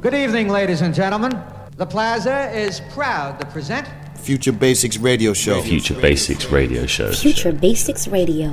[0.00, 1.38] Good evening, ladies and gentlemen.
[1.76, 5.62] The Plaza is proud to present Future Basics Radio Show.
[5.62, 7.12] Future Basics Radio Show.
[7.12, 8.50] Future Basics Radio.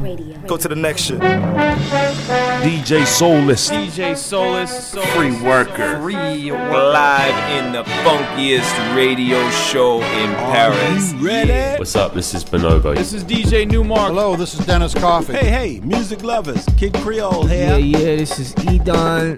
[0.47, 1.19] Go to the next shit.
[1.19, 3.69] DJ Soulless.
[3.69, 4.93] DJ Soulless.
[5.15, 5.99] Free worker.
[6.01, 11.13] Free Live in the funkiest radio show in Paris.
[11.15, 11.77] ready?
[11.79, 12.13] What's up?
[12.13, 12.95] This is Bonobo.
[12.95, 14.09] This is DJ Newmark.
[14.09, 15.33] Hello, this is Dennis Coffey.
[15.33, 16.65] Hey, hey, music lovers.
[16.77, 17.99] Kid Creole Yeah, here.
[17.99, 19.37] yeah, this is Edon.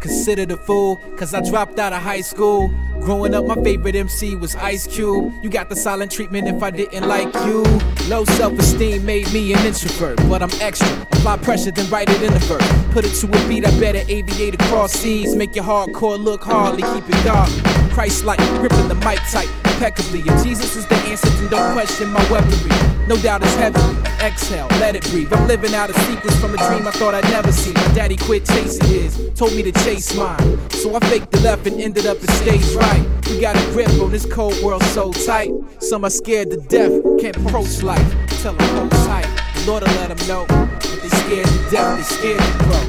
[0.00, 2.70] Considered a fool, cause I dropped out of high school.
[3.08, 5.32] Growing up, my favorite MC was Ice Cube.
[5.42, 7.62] You got the silent treatment if I didn't like you.
[8.06, 10.94] Low self esteem made me an introvert, but I'm extra.
[11.12, 12.70] Apply pressure, then write it in the verse.
[12.92, 15.34] Put it to a beat, I better aviate across seas.
[15.34, 17.48] Make your hardcore look hardly, keep it dark.
[17.94, 20.20] Christ like, gripping the mic tight, impeccably.
[20.26, 22.88] If Jesus is the answer, then don't question my weaponry.
[23.08, 24.02] No doubt it's heavenly.
[24.20, 25.32] Exhale, let it breathe.
[25.32, 27.72] I'm living out a sequence from a dream I thought I'd never see.
[27.72, 30.70] My daddy quit chasing his, told me to chase mine.
[30.70, 32.97] So I faked the left and ended up in stage right.
[33.28, 35.50] We got a grip on this cold world so tight.
[35.80, 38.14] Some are scared to death, can't approach life.
[38.42, 39.26] Tell them hold tight.
[39.54, 40.46] The Lord will let them know.
[40.80, 42.84] If they scared to death, they scared to grow.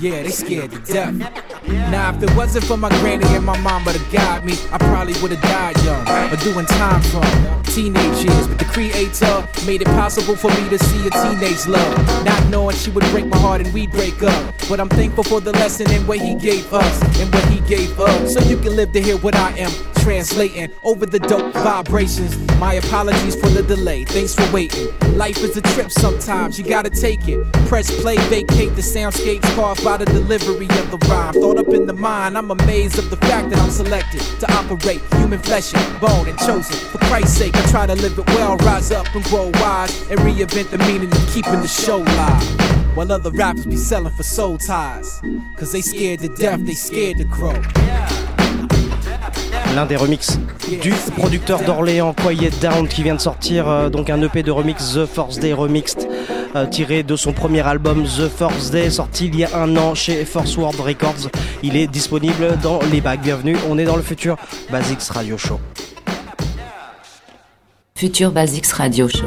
[0.00, 1.57] Yeah, they scared to death.
[1.68, 5.14] Now, if it wasn't for my granny and my mama to guide me, I probably
[5.22, 8.46] would've died young or doing time from teenage years.
[8.46, 12.24] But the creator made it possible for me to see a teenage love.
[12.24, 14.54] Not knowing she would break my heart and we'd break up.
[14.68, 17.98] But I'm thankful for the lesson and what he gave us and what he gave
[18.00, 18.28] up.
[18.28, 19.70] So you can live to hear what I am
[20.08, 22.36] translating over the dope vibrations.
[22.58, 24.04] My apologies for the delay.
[24.04, 24.88] Thanks for waiting.
[25.16, 27.52] Life is a trip sometimes, you gotta take it.
[27.66, 31.34] Press play, vacate the soundscapes carved by the delivery of the rhyme.
[31.34, 35.00] Thought up in the mind, I'm amazed of the fact that I'm selected to operate
[35.14, 36.76] human flesh and bone and chosen.
[36.90, 40.20] For Christ's sake, I try to live it well, rise up and grow wise, and
[40.20, 42.96] reinvent the meaning of keeping the show live.
[42.96, 45.20] While other rappers be selling for soul ties.
[45.56, 47.60] Cause they scared to death, they scared to crow.
[49.74, 50.38] L'un des remixes
[50.82, 54.94] du producteur d'Orléans Quiet Down qui vient de sortir euh, donc un EP de remix
[54.94, 56.08] The Force Day Remixed
[56.56, 59.94] euh, tiré de son premier album The Force Day sorti il y a un an
[59.94, 61.30] chez Force World Records.
[61.62, 63.20] Il est disponible dans les bacs.
[63.20, 64.36] Bienvenue, on est dans le futur
[64.70, 65.60] Basics Radio Show.
[67.94, 69.26] Future Basics Radio Show.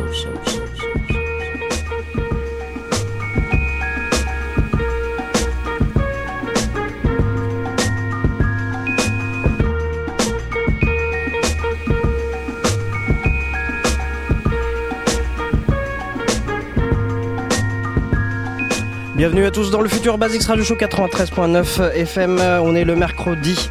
[19.22, 22.40] Bienvenue à tous dans le futur Basics Radio Show 93.9 FM.
[22.64, 23.70] On est le mercredi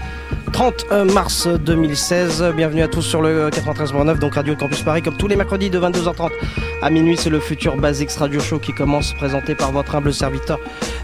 [0.60, 2.53] 30 mars 2016.
[2.54, 5.81] Bienvenue à tous sur le 93.9, donc Radio Campus Paris, comme tous les mercredis de
[5.81, 6.28] 22h30
[6.82, 7.16] à minuit.
[7.16, 10.59] C'est le futur Basics Radio Show qui commence, présenté par votre humble serviteur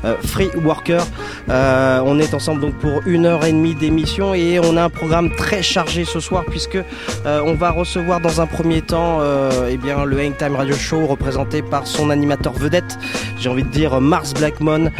[0.05, 1.03] euh, Free Worker.
[1.49, 4.91] Euh, on est ensemble donc pour une heure et demie d'émission et on a un
[4.91, 9.21] programme très chargé ce soir puisque euh, on va recevoir dans un premier temps
[9.69, 12.99] eh bien le Hangtime Radio Show représenté par son animateur vedette.
[13.39, 14.91] J'ai envie de dire Mars Blackmon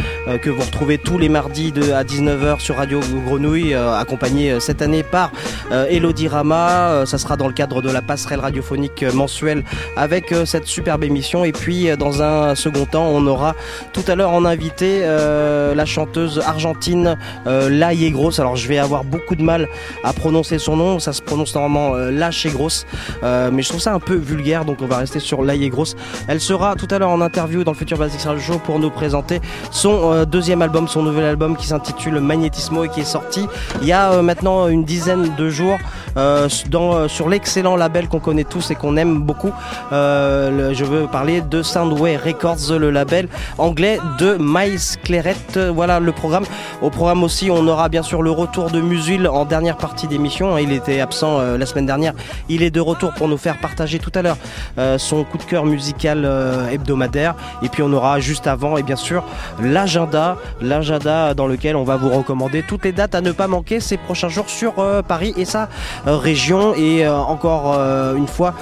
[0.41, 5.03] que vous retrouvez tous les mardis à 19h sur Radio Grenouille accompagné euh, cette année
[5.03, 5.31] par
[5.71, 6.91] euh, Elodie Rama.
[6.91, 9.63] Euh, ça sera dans le cadre de la passerelle radiophonique mensuelle
[9.95, 11.45] avec cette superbe émission.
[11.45, 13.55] Et puis dans un second temps, on aura
[13.93, 18.39] tout à l'heure en invité la chanteuse argentine La Grosse.
[18.39, 19.67] Alors je vais avoir beaucoup de mal
[20.03, 20.99] à prononcer son nom.
[20.99, 22.85] Ça se prononce normalement La Grosse,
[23.23, 25.95] mais je trouve ça un peu vulgaire, donc on va rester sur La Grosse.
[26.27, 28.89] Elle sera tout à l'heure en interview dans le futur Basics Radio Show pour nous
[28.89, 33.47] présenter son deuxième album, son nouvel album qui s'intitule Magnétismo et qui est sorti
[33.81, 35.77] il y a maintenant une dizaine de jours
[36.17, 39.53] euh, dans, euh, sur l'excellent label qu'on connaît tous et qu'on aime beaucoup.
[39.93, 45.35] Euh, je veux parler de Soundway Records, le label anglais de Miles Claret.
[45.73, 46.43] Voilà le programme.
[46.81, 50.57] Au programme aussi, on aura bien sûr le retour de Musul en dernière partie d'émission.
[50.57, 52.13] Il était absent la semaine dernière.
[52.49, 54.37] Il est de retour pour nous faire partager tout à l'heure
[54.97, 56.29] son coup de cœur musical
[56.71, 57.35] hebdomadaire.
[57.61, 59.23] Et puis on aura juste avant, et bien sûr,
[59.61, 63.79] l'agenda, l'agenda dans lequel on va vous recommander toutes les dates à ne pas manquer
[63.79, 65.69] ces prochains jours sur euh, Paris et sa
[66.07, 66.73] euh, région.
[66.73, 67.77] Et euh, encore
[68.15, 68.53] une fois,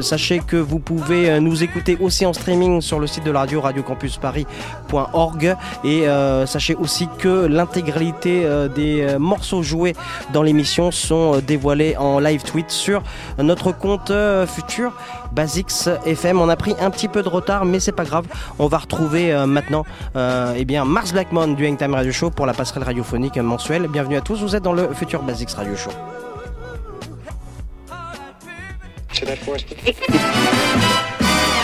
[0.00, 3.60] sachez que vous pouvez nous écouter aussi en streaming sur le site de la radio
[3.60, 6.06] radiocampusparis.org et
[6.46, 9.94] sachez aussi que l'intégralité des morceaux joués
[10.32, 13.02] dans l'émission sont dévoilés en live tweet sur
[13.38, 14.12] notre compte
[14.46, 14.92] futur
[15.32, 16.40] Basics FM.
[16.40, 18.26] On a pris un petit peu de retard, mais c'est pas grave.
[18.58, 19.84] On va retrouver maintenant
[20.16, 23.88] euh, eh bien Mars Blackmon du Hangtime Radio Show pour la passerelle radiophonique mensuelle.
[23.88, 25.90] Bienvenue à tous, vous êtes dans le futur Basics Radio Show.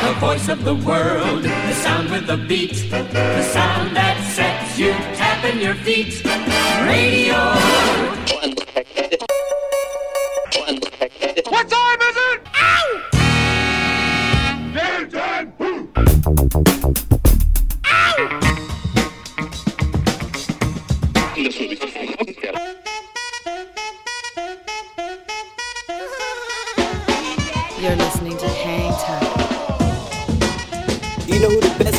[0.01, 4.93] The voice of the world, the sound with the beat, the sound that sets you
[5.17, 6.23] tapping your feet.
[6.87, 7.35] Radio.
[11.51, 12.08] What time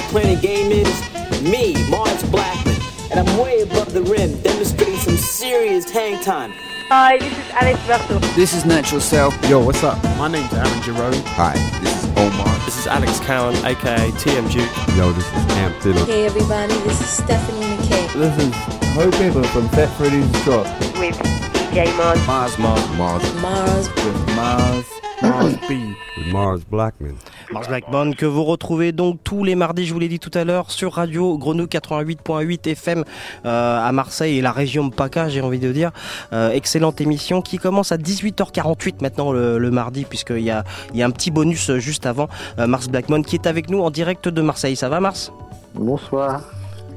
[0.09, 1.41] who the best playing the game is?
[1.41, 2.75] Me, Mars Blackman.
[3.11, 6.53] And I'm way above the rim, demonstrating some serious hang time.
[6.89, 8.35] Hi, this is Alex Berto.
[8.35, 9.49] This is Natural Self.
[9.49, 10.01] Yo, what's up?
[10.17, 11.13] My name's Aaron Jerome.
[11.37, 12.65] Hi, this is Omar.
[12.65, 14.97] This is Alex Cowan, aka TM Duke.
[14.97, 16.05] Yo, this is Cam Fiddle.
[16.05, 18.13] Hey everybody, this is Stephanie McKay.
[18.13, 18.55] This is
[18.93, 20.65] Hope Ever from Fat Freddy's Drop.
[20.97, 21.48] With
[21.79, 22.27] DJ Mars.
[22.27, 23.23] Mars, Mars, Mars.
[23.41, 23.89] Mars.
[23.95, 24.85] With Mars.
[25.21, 25.95] Mars B.
[26.17, 27.15] With Mars Blackman.
[27.53, 30.43] Mars Blackmon que vous retrouvez donc tous les mardis, je vous l'ai dit tout à
[30.43, 33.05] l'heure, sur Radio Grenouille 88.8 FM
[33.45, 35.91] euh, à Marseille et la région PACA, j'ai envie de dire.
[36.33, 40.99] Euh, excellente émission qui commence à 18h48 maintenant le, le mardi, puisqu'il y a, il
[40.99, 42.27] y a un petit bonus juste avant.
[42.57, 44.75] Euh, Mars Blackmon qui est avec nous en direct de Marseille.
[44.75, 45.31] Ça va Mars?
[45.75, 46.41] Bonsoir.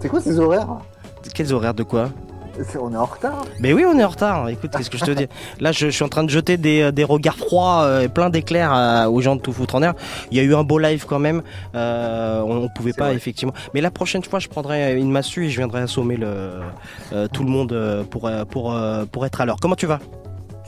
[0.00, 0.78] C'est quoi ces horaires?
[1.32, 1.75] Quels horaires?
[1.75, 2.08] De quoi?
[2.81, 3.44] On est en retard.
[3.60, 4.49] Mais oui, on est en retard.
[4.49, 5.26] Écoute, qu'est-ce que je te dis
[5.60, 8.31] Là, je, je, suis en train de jeter des, des regards froids et euh, plein
[8.31, 9.94] d'éclairs euh, aux gens de tout foutre en air.
[10.31, 11.43] Il y a eu un beau live quand même.
[11.75, 13.16] Euh, on, on pouvait pas, vrai.
[13.16, 13.54] effectivement.
[13.75, 16.60] Mais la prochaine fois, je prendrai une massue et je viendrai assommer le,
[17.12, 18.76] euh, tout le monde pour, pour,
[19.10, 19.58] pour être à l'heure.
[19.60, 20.00] Comment tu vas?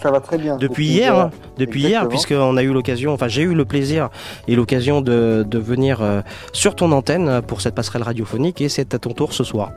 [0.02, 0.56] Ça va très bien.
[0.56, 4.10] Depuis hier, hein, depuis hier, puisqu'on a eu l'occasion, enfin j'ai eu le plaisir
[4.48, 6.20] et l'occasion de, de venir euh,
[6.52, 9.72] sur ton antenne pour cette passerelle radiophonique et c'est à ton tour ce soir.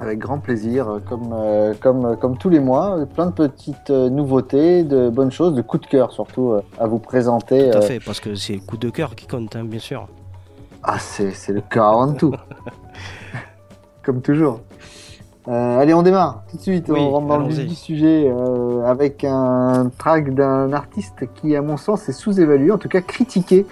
[0.00, 4.84] Avec grand plaisir, comme, euh, comme, comme tous les mois, plein de petites euh, nouveautés,
[4.84, 7.70] de bonnes choses, de coups de cœur surtout euh, à vous présenter.
[7.70, 10.06] Tout à fait, parce que c'est le coup de cœur qui compte, hein, bien sûr.
[10.84, 12.32] Ah, c'est le cœur avant tout.
[14.02, 14.60] comme toujours.
[15.48, 16.86] Euh, allez, on démarre tout de suite.
[16.88, 21.56] Oui, on rentre dans le vif du sujet euh, avec un track d'un artiste qui,
[21.56, 23.66] à mon sens, est sous-évalué, en tout cas critiqué,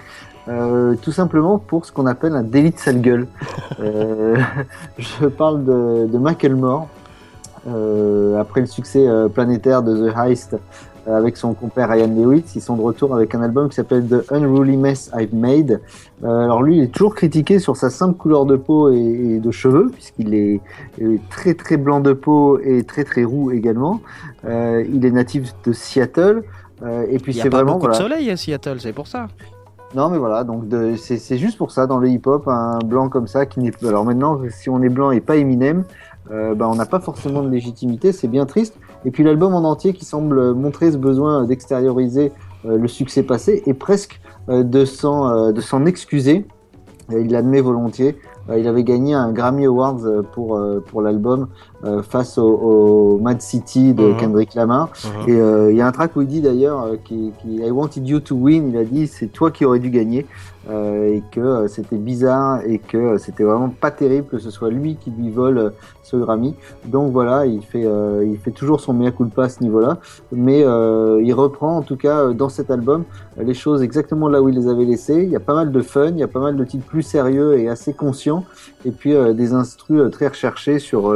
[0.49, 3.27] euh, tout simplement pour ce qu'on appelle un délit de sale gueule.
[3.79, 4.37] Euh,
[4.97, 6.87] je parle de, de Macklemore.
[7.67, 10.55] Euh, après le succès planétaire de The Heist
[11.07, 14.31] avec son compère Ryan Lewis, ils sont de retour avec un album qui s'appelle The
[14.31, 15.81] Unruly Mess I've Made.
[16.23, 18.97] Euh, alors lui, il est toujours critiqué sur sa simple couleur de peau et,
[19.35, 20.59] et de cheveux, puisqu'il est,
[20.99, 24.01] est, très très blanc de peau et très très roux également.
[24.45, 26.43] Euh, il est natif de Seattle.
[26.83, 27.97] Euh, et puis c'est vraiment beaucoup voilà.
[27.97, 29.27] de soleil à Seattle, c'est pour ça.
[29.95, 30.65] Non mais voilà, donc
[30.97, 34.41] c'est juste pour ça dans le hip-hop, un blanc comme ça qui n'est alors maintenant
[34.49, 35.85] si on est blanc et pas Eminem,
[36.31, 38.77] euh, bah, on n'a pas forcément de légitimité, c'est bien triste.
[39.05, 42.31] Et puis l'album en entier qui semble montrer ce besoin d'extérioriser
[42.65, 44.19] euh, le succès passé et presque
[44.49, 46.45] euh, de s'en excuser.
[47.11, 48.17] il l'admet volontiers.
[48.55, 50.01] il avait gagné un Grammy Awards
[50.33, 51.47] pour, pour l'album
[52.03, 54.17] face au, au, Mad City de mmh.
[54.17, 54.89] Kendrick Lamar.
[54.89, 55.29] Mmh.
[55.29, 58.19] Et il y a un track où il dit d'ailleurs qui, qui, I wanted you
[58.19, 58.69] to win.
[58.69, 60.25] Il a dit c'est toi qui aurais dû gagner.
[60.69, 64.51] Euh, et que euh, c'était bizarre et que euh, c'était vraiment pas terrible que ce
[64.51, 65.71] soit lui qui lui vole
[66.03, 66.55] ce Grammy.
[66.85, 67.85] Donc voilà, il fait,
[68.25, 69.97] il fait toujours son mea culpa à ce niveau-là,
[70.31, 73.03] mais il reprend en tout cas dans cet album
[73.37, 75.23] les choses exactement là où il les avait laissées.
[75.23, 77.01] Il y a pas mal de fun, il y a pas mal de titres plus
[77.01, 78.45] sérieux et assez conscients,
[78.85, 81.13] et puis des instrus très recherchés sur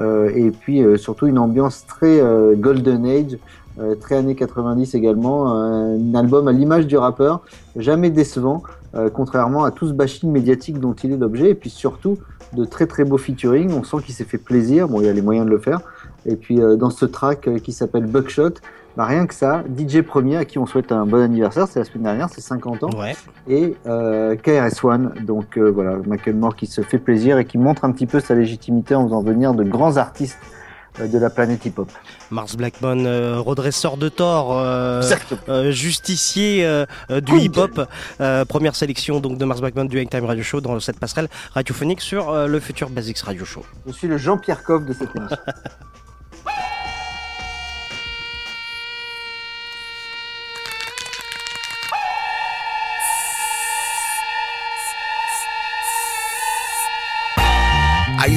[0.00, 2.22] et puis surtout une ambiance très
[2.56, 3.38] golden age.
[3.80, 7.42] Euh, très années 90 également, un album à l'image du rappeur,
[7.76, 8.62] jamais décevant,
[8.94, 12.18] euh, contrairement à tout ce bashing médiatique dont il est l'objet, et puis surtout
[12.52, 15.12] de très très beaux featuring, on sent qu'il s'est fait plaisir, bon il y a
[15.12, 15.80] les moyens de le faire,
[16.26, 18.54] et puis euh, dans ce track qui s'appelle Buckshot,
[19.00, 21.84] bah, rien que ça, DJ Premier à qui on souhaite un bon anniversaire, c'est la
[21.84, 23.16] semaine dernière, c'est 50 ans, ouais.
[23.48, 28.06] et KRS-One, donc voilà, Michael Moore qui se fait plaisir et qui montre un petit
[28.06, 30.38] peu sa légitimité en faisant venir de grands artistes
[30.98, 31.90] euh, de la planète hip-hop.
[32.30, 35.02] Mars Blackmon, euh, redresseur de tort, euh,
[35.48, 37.88] euh, justicier euh, euh, du hip-hop.
[38.20, 42.00] Euh, première sélection donc de Mars Blackmon du Hangtime Radio Show dans cette passerelle radiophonique
[42.00, 43.64] sur euh, le futur Basics Radio Show.
[43.86, 45.36] Je suis le Jean-Pierre Coff de cette émission.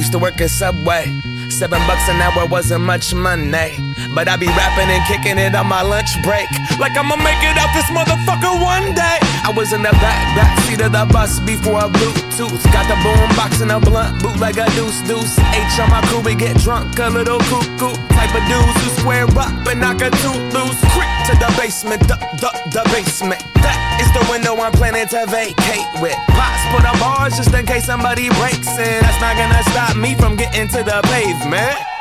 [0.04, 1.04] used to work at Subway.
[1.48, 3.72] Seven bucks an hour wasn't much money.
[4.14, 6.48] But I be rapping and kicking it on my lunch break.
[6.78, 9.18] Like I'ma make it out this motherfucker one day.
[9.48, 12.62] I was in the back, back seat of the bus before a Bluetooth.
[12.68, 15.38] Got the boom box and a blunt, boot like a deuce deuce.
[15.38, 17.96] H on my crew, we get drunk, a little cuckoo.
[18.12, 20.80] Type of dudes who square up and knock a tooth loose.
[20.92, 23.40] Quick to the basement, the, the, the basement.
[23.64, 26.16] That is the window I'm planning to vacate with.
[26.36, 29.00] Pots put the bars just in case somebody breaks in.
[29.00, 31.93] That's not gonna stop me from getting to the pavement.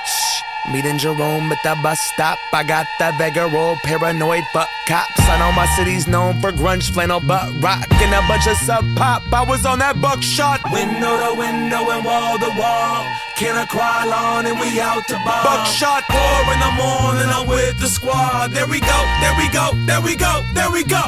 [0.71, 2.39] Meeting Jerome at the bus stop.
[2.53, 5.19] I got the Vega roll, paranoid but cops.
[5.19, 8.85] I know my city's known for grunge, flannel, butt rock, and a bunch of sub
[8.95, 9.21] pop.
[9.33, 10.61] I was on that buckshot.
[10.71, 13.03] Window to window and wall to wall.
[13.35, 15.43] Can I cry on and we out to bar?
[15.43, 18.51] Buckshot four in the morning, I'm with the squad.
[18.51, 21.03] There we go, there we go, there we go, there we go.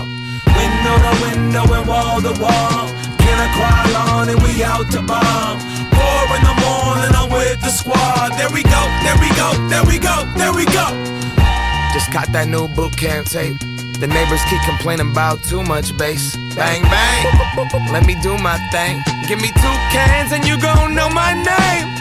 [0.51, 3.14] Window to window and wall to wall.
[3.55, 5.59] Cry on and we out to bomb?
[5.95, 8.31] Four in the morning, I'm with the squad.
[8.37, 10.87] There we go, there we go, there we go, there we go.
[11.93, 13.57] Just caught that new boot camp tape.
[13.99, 16.35] The neighbors keep complaining about too much bass.
[16.55, 17.25] Bang, bang.
[17.93, 19.01] Let me do my thing.
[19.27, 21.94] Give me two cans and you gon' know my name.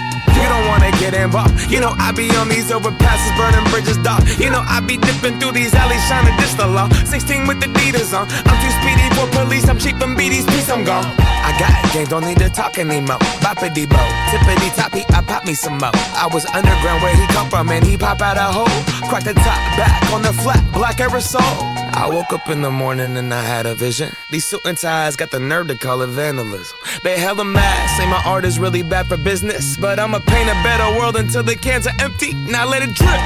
[0.54, 1.68] Don't wanna get involved.
[1.68, 4.22] You know I be on these overpasses, burning bridges, dog.
[4.38, 6.88] You know I be dipping through these alleys, trying to the law.
[7.10, 8.30] 16 with the Adidas on.
[8.46, 9.68] I'm too speedy for police.
[9.68, 11.06] I'm cheap and beaties, peace, I'm gone.
[11.18, 13.18] I got game, don't need to talk anymore.
[13.42, 13.98] Boppity bo,
[14.30, 15.90] tippity toppy, I pop me some more.
[15.92, 18.78] I was underground where he come from, and he pop out a hole.
[19.10, 21.83] Crack the top back on the flat, black aerosol.
[21.96, 24.10] I woke up in the morning and I had a vision.
[24.32, 26.76] These suit and ties got the nerve to call it vandalism.
[27.04, 29.76] They hella mad, say my art is really bad for business.
[29.76, 32.34] But I'ma paint a better world until the cans are empty.
[32.34, 33.20] Now let it drip,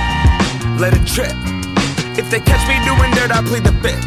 [0.79, 1.33] let it drip.
[2.19, 4.05] If they catch me doing dirt, I plead the fifth.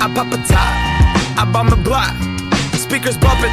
[0.00, 2.14] I pop a top, I bomb the block.
[2.74, 3.50] Speakers bumping.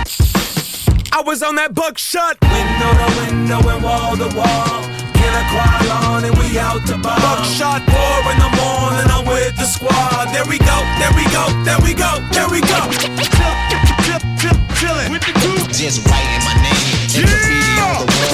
[1.11, 2.37] I was on that buckshot.
[2.41, 4.94] Window to window and wall to wall.
[5.35, 7.19] I cry on and we out to bomb?
[7.19, 10.31] Buckshot four in the morning, I'm with the squad.
[10.31, 12.79] There we go, there we go, there we go, there we go.
[14.79, 15.67] Chillin' with the group.
[15.71, 18.25] Just writing my name in the wall.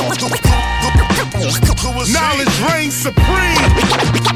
[2.13, 3.61] Knowledge reigns supreme.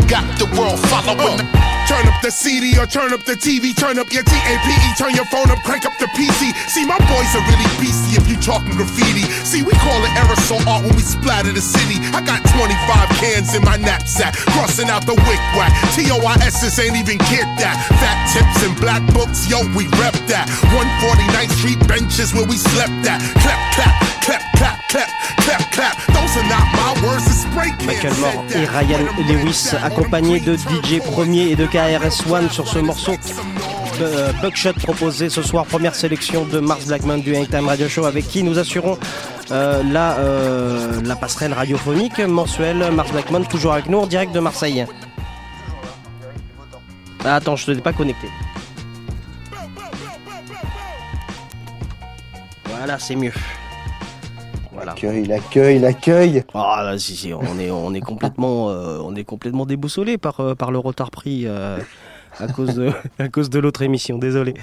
[0.07, 1.41] Got the world following.
[1.41, 1.74] Uh.
[1.85, 5.29] Turn up the CD or turn up the TV, turn up your TAPE, turn your
[5.29, 6.49] phone up, crank up the PC.
[6.65, 9.21] See, my boys are really beastie if you talking graffiti.
[9.45, 12.01] See, we call it aerosol art when we splatter the city.
[12.09, 12.73] I got 25
[13.21, 15.69] cans in my knapsack, crossing out the wick whack.
[15.93, 17.77] TOIS's ain't even get that.
[18.01, 20.49] Fat tips and black books, yo, we rep that.
[20.73, 23.21] 149th Street benches where we slept at.
[23.45, 23.93] Clap, clap,
[24.25, 25.09] clap, clap, clap,
[25.45, 26.14] clap, clap.
[27.85, 33.13] Michael Moore et Ryan Lewis, accompagnés de DJ Premier et de KRS-One sur ce morceau.
[34.01, 38.27] euh, Buckshot proposé ce soir, première sélection de Mars Blackman du Hangtime Radio Show avec
[38.27, 38.97] qui nous assurons
[39.51, 44.39] euh, la, euh, la passerelle radiophonique mensuelle Mars Blackman toujours avec nous en direct de
[44.41, 44.85] Marseille.
[47.23, 48.27] Ah, attends, je ne t'ai pas connecté.
[52.65, 53.31] Voilà, c'est mieux.
[54.85, 56.43] L'accueil, l'accueil, l'accueil.
[56.53, 60.39] Ah là, si, si, on est, on est complètement, euh, on est complètement déboussolé par,
[60.39, 61.77] euh, par le retard pris euh,
[62.39, 64.17] à cause de, à cause de l'autre émission.
[64.17, 64.53] Désolé.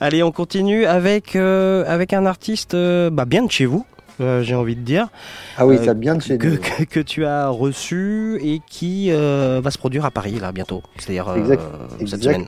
[0.00, 2.74] Allez, on continue avec, euh, avec un artiste,
[3.10, 3.84] bah, bien de chez vous.
[4.20, 5.08] euh, J'ai envie de dire.
[5.56, 6.56] Ah oui, Euh, ça bien de chez que, nous.
[6.58, 10.82] que, que tu as reçu et qui euh, va se produire à Paris là bientôt.
[10.98, 11.62] C'est-à-dire Exact-
[12.06, 12.46] cette semaine.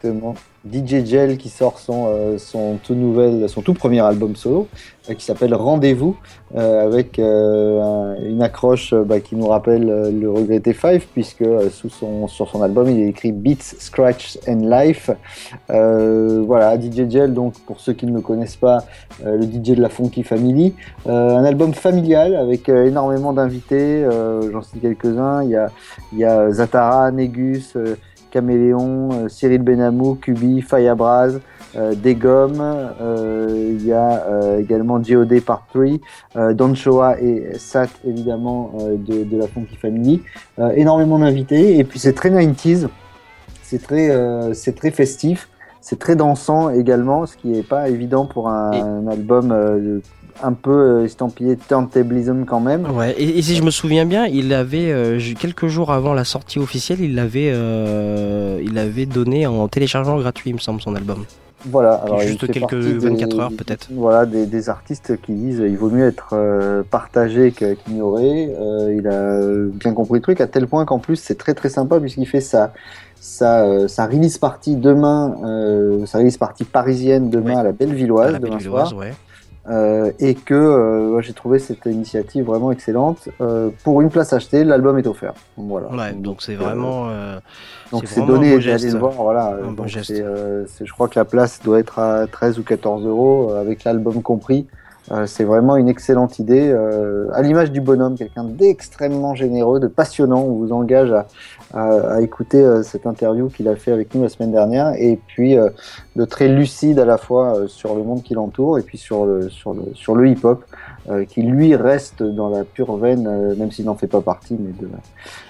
[0.71, 4.69] DJ Gel qui sort son, euh, son, tout nouvel, son tout premier album solo
[5.09, 6.17] euh, qui s'appelle Rendez-vous
[6.55, 9.87] euh, avec euh, un- une accroche euh, bah, qui nous rappelle
[10.21, 14.61] le regretté Five puisque sous son, sur son album il est écrit Beats, Scratch and
[14.69, 15.11] Life.
[15.69, 18.85] Voilà, DJ Gel, donc pour ceux qui ne le connaissent pas,
[19.25, 20.75] le DJ de la Funky Family.
[21.07, 24.07] Un album familial avec énormément d'invités,
[24.53, 25.43] j'en cite quelques-uns.
[25.45, 25.69] Il y a,
[26.13, 27.97] il y a Zatara, Négus, euh,
[28.31, 31.41] Caméléon, euh, Cyril Benamou, Kubi, Fayabraz,
[31.77, 35.85] euh, Degom, euh, il y a également GOD Part 3,
[36.37, 40.23] euh, Don Shoa et Sat évidemment de, de la Funky Family.
[40.75, 42.89] Énormément d'invités et puis c'est très 90s,
[43.63, 44.11] c'est très,
[44.55, 45.49] c'est très festif.
[45.81, 50.01] c'est très dansant également, ce qui est pas évident pour un, un album euh,
[50.43, 52.87] un peu euh, estampillé turntablism quand même.
[52.91, 56.25] Ouais, et, et si je me souviens bien, il avait euh, quelques jours avant la
[56.25, 60.95] sortie officielle, il l'avait, euh, il avait donné en téléchargement gratuit, il me semble, son
[60.95, 61.25] album.
[61.67, 63.89] Voilà, alors Juste quelques partie 24 des- heures peut-être.
[63.93, 68.49] Voilà, des, des artistes qui disent il vaut mieux être euh, partagé qu'ignoré.
[68.97, 69.41] Il a
[69.75, 72.41] bien compris le truc à tel point qu'en plus c'est très très sympa puisqu'il fait
[72.41, 72.73] sa
[73.21, 78.29] sa, euh, sa release party demain, euh, sa release party parisienne demain à la Bellevilloise
[78.29, 78.99] À la demain Bellevilloise, soir.
[79.01, 79.13] ouais.
[79.71, 83.29] Euh, et que euh, j'ai trouvé cette initiative vraiment excellente.
[83.41, 85.35] Euh, pour une place achetée, l'album est offert.
[85.57, 85.89] Voilà.
[85.95, 87.09] Ouais, donc c'est vraiment.
[87.09, 87.39] euh,
[87.93, 89.57] Donc c'est donné, allé le voir, voilà.
[89.77, 93.61] Donc euh, je crois que la place doit être à 13 ou 14 euros euh,
[93.61, 94.67] avec l'album compris.
[95.13, 99.89] Euh, c'est vraiment une excellente idée, euh, à l'image du bonhomme, quelqu'un d'extrêmement généreux, de
[99.89, 100.41] passionnant.
[100.43, 101.27] On vous engage à,
[101.73, 105.57] à- écouter euh, cette interview qu'il a fait avec nous la semaine dernière, et puis
[105.57, 105.69] euh,
[106.17, 109.25] de très lucide à la fois euh, sur le monde qui l'entoure et puis sur
[109.25, 110.65] le sur le sur le hip-hop,
[111.29, 114.93] qui lui reste dans la pure veine, même s'il n'en fait pas partie, mais de
[114.93, 114.99] la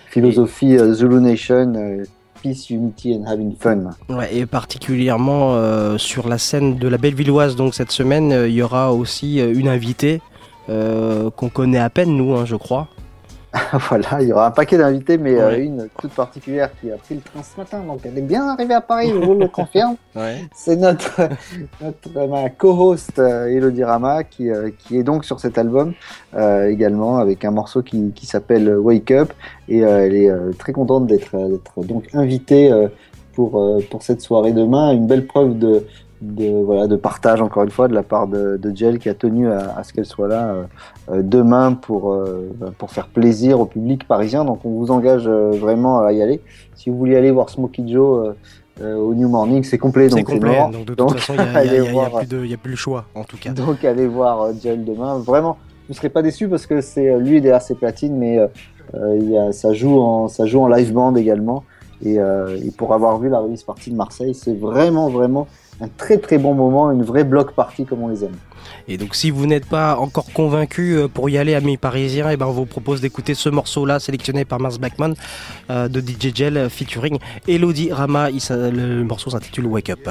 [0.08, 1.72] philosophie Zulu Nation,
[2.42, 3.90] peace, unity and having fun.
[4.32, 5.56] Et particulièrement
[5.98, 10.22] sur la scène de la Bellevilloise, donc cette semaine, il y aura aussi une invitée
[10.68, 12.88] qu'on connaît à peine, nous, hein, je crois.
[13.88, 17.16] voilà, il y aura un paquet d'invités, mais euh, une toute particulière qui a pris
[17.16, 19.96] le train ce matin, donc elle est bien arrivée à Paris, je vous le confirme.
[20.14, 20.44] Ouais.
[20.54, 21.20] C'est notre,
[21.80, 25.94] notre euh, ma co-host euh, Elodie Rama qui, euh, qui est donc sur cet album
[26.36, 29.32] euh, également avec un morceau qui, qui s'appelle Wake Up
[29.68, 32.72] et elle est très contente d'être d'être donc invitée
[33.34, 34.92] pour, pour cette soirée demain.
[34.92, 35.86] Une belle preuve de,
[36.20, 39.50] de, voilà, de partage encore une fois de la part de, de qui a tenu
[39.50, 40.64] à, à ce qu'elle soit là euh,
[41.10, 44.44] euh, demain pour, euh, pour faire plaisir au public parisien.
[44.44, 46.40] Donc on vous engage euh, vraiment à y aller.
[46.74, 48.34] Si vous voulez aller voir Smokey Joe
[48.82, 50.08] au New Morning, c'est complet.
[50.08, 51.38] C'est donc complet, donc de toute façon, il
[52.46, 53.50] n'y a, plus le choix, en tout cas.
[53.50, 55.18] donc allez voir Joel demain.
[55.18, 58.38] Vraiment, vous ne serez pas déçus parce que c'est lui est derrière ses platines, mais
[58.94, 61.64] y a, ça, joue en, ça joue en live band également.
[62.02, 65.46] Et, et pour avoir vu la release partie de Marseille, c'est vraiment, vraiment
[65.80, 68.36] un très très bon moment, une vraie block party comme on les aime.
[68.88, 72.36] Et donc, si vous n'êtes pas encore convaincu euh, pour y aller, amis parisiens, et
[72.36, 75.14] ben, on vous propose d'écouter ce morceau-là, sélectionné par Mars Blackman,
[75.70, 78.30] euh, de DJ Gel, featuring Elodie Rama.
[78.30, 80.08] Le morceau s'intitule Wake Up.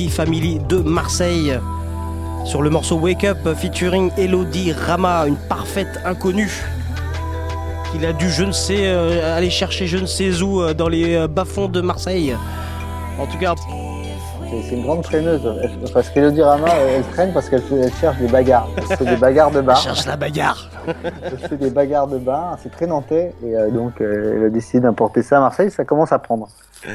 [0.00, 1.58] Funky Family de Marseille.
[2.46, 6.64] Sur le morceau Wake Up featuring Elodie Rama, une parfaite inconnue.
[7.92, 10.88] Qu'il a dû, je ne sais, euh, aller chercher je ne sais où euh, dans
[10.88, 12.34] les euh, bas-fonds de Marseille.
[13.18, 15.42] En tout cas, C'est c'est une grande traîneuse.
[15.92, 17.62] Parce qu'Elodie Rama, elle, traîne parce qu'elle
[18.00, 18.68] cherche des bagarres.
[18.88, 19.76] Fait des bagarres de bar.
[19.76, 20.69] Elle cherche la bagarre.
[21.22, 22.56] Elle fait des bagarres de bar.
[22.62, 23.34] C'est très nantais.
[23.44, 25.70] Et euh, donc, euh, elle a décidé d'importer ça à Marseille.
[25.70, 26.48] Ça commence à prendre.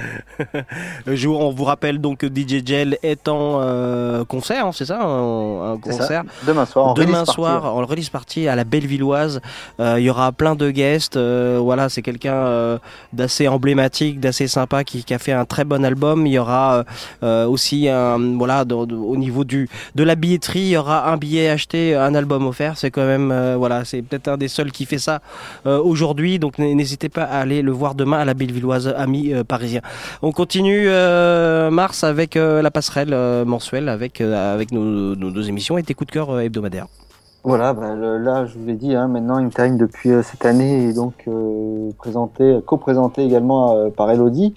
[1.06, 4.86] Le jour, on vous rappelle donc que DJ Gel est en euh, concert, hein, c'est
[4.86, 5.98] ça Un, un C'est ça.
[6.00, 7.70] concert Demain soir, en Demain release party, soir, ouais.
[7.84, 9.42] en release party à la Bellevilloise.
[9.80, 11.18] Il y aura plein de guests.
[11.18, 12.80] voilà, c'est quelqu'un
[13.14, 16.26] d'assez emblématique, d'assez sympa qui, qui a fait un très bon album.
[16.26, 16.84] Il y aura
[17.22, 21.50] aussi un, voilà, de- au niveau du de la billetterie, il y aura un billet
[21.50, 22.78] acheté, un album offert.
[22.78, 25.20] C'est quand même euh, c'est peut-être un des seuls qui fait ça
[25.66, 26.40] euh, aujourd'hui.
[26.40, 29.82] Donc n'hésitez pas à aller le voir demain à la Bellevilloise, amis euh, parisiens.
[30.22, 35.84] On continue euh, mars avec euh, la passerelle mensuelle avec avec nos, deux émissions et
[35.84, 36.88] tes coups de cœur hebdomadaires.
[37.44, 40.94] Voilà, le- là, je vous l'ai dit, hein, maintenant, In Time, depuis cette année, est
[40.94, 44.56] donc euh, présenté, co-présenté également par Elodie,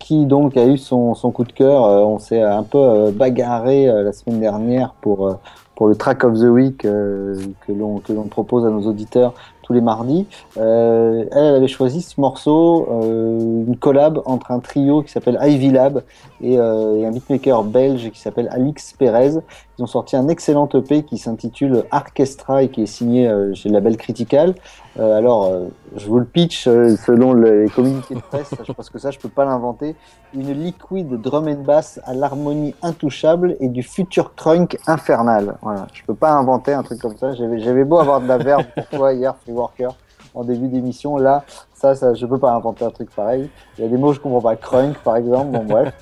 [0.00, 1.82] qui donc a eu son, son coup de cœur.
[1.82, 5.38] On s'est un peu bagarré la semaine dernière pour,
[5.76, 7.36] pour le Track of the Week euh,
[7.66, 9.34] que l'on que l'on propose à nos auditeurs
[9.66, 10.26] tous les mardis.
[10.56, 15.38] Euh, elle, elle avait choisi ce morceau, euh, une collab entre un trio qui s'appelle
[15.42, 16.02] Ivy Lab
[16.40, 19.40] et, euh, et un beatmaker belge qui s'appelle Alix Perez.
[19.78, 23.68] Ils ont sorti un excellent EP qui s'intitule Orchestra et qui est signé euh, chez
[23.68, 24.54] le label Critical.
[24.98, 28.72] Euh, alors, euh, je vous le pitch euh, selon le- les communiqués de presse, je
[28.72, 29.94] pense que ça, je peux pas l'inventer.
[30.32, 35.56] Une liquide drum and bass à l'harmonie intouchable et du futur crunk infernal.
[35.60, 37.34] Voilà, je peux pas inventer un truc comme ça.
[37.34, 39.90] J'avais j'avais beau avoir de la verbe pour toi hier, Free Worker,
[40.36, 41.16] en début d'émission.
[41.16, 41.44] Là,
[41.74, 43.50] ça, ça, je peux pas inventer un truc pareil.
[43.78, 44.56] Il y a des mots que je comprends pas.
[44.56, 45.50] Crunk, par exemple.
[45.50, 45.94] Bon, bref.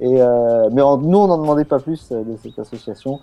[0.00, 3.20] Et euh, mais nous, on n'en demandait pas plus euh, de cette association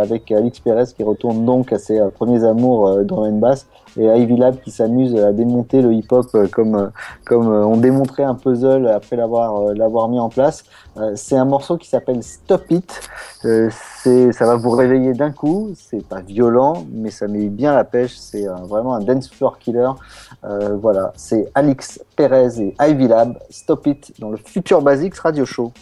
[0.00, 3.66] avec Alix Perez qui retourne donc à ses euh, premiers amours euh, drum and bass
[3.98, 6.86] et Ivy Lab qui s'amuse à démonter le hip-hop euh, comme euh,
[7.24, 10.64] comme euh, on démontrait un puzzle après l'avoir euh, l'avoir mis en place.
[10.96, 13.00] Euh, c'est un morceau qui s'appelle Stop It.
[13.44, 13.70] Euh,
[14.04, 15.72] ça va vous réveiller d'un coup.
[15.74, 18.16] C'est pas violent, mais ça met bien la pêche.
[18.16, 19.90] C'est euh, vraiment un dance floor killer.
[20.44, 23.38] Euh, voilà, c'est Alix Perez et Ivy Lab.
[23.50, 25.72] Stop It dans le Future Basics Radio Show.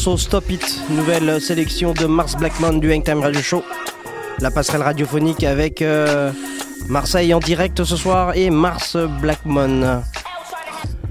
[0.00, 3.62] Morceau Stop It, nouvelle sélection de Mars Blackman du Hangtime Radio Show.
[4.40, 6.32] La passerelle radiophonique avec euh,
[6.88, 10.00] Marseille en direct ce soir et Mars Blackman.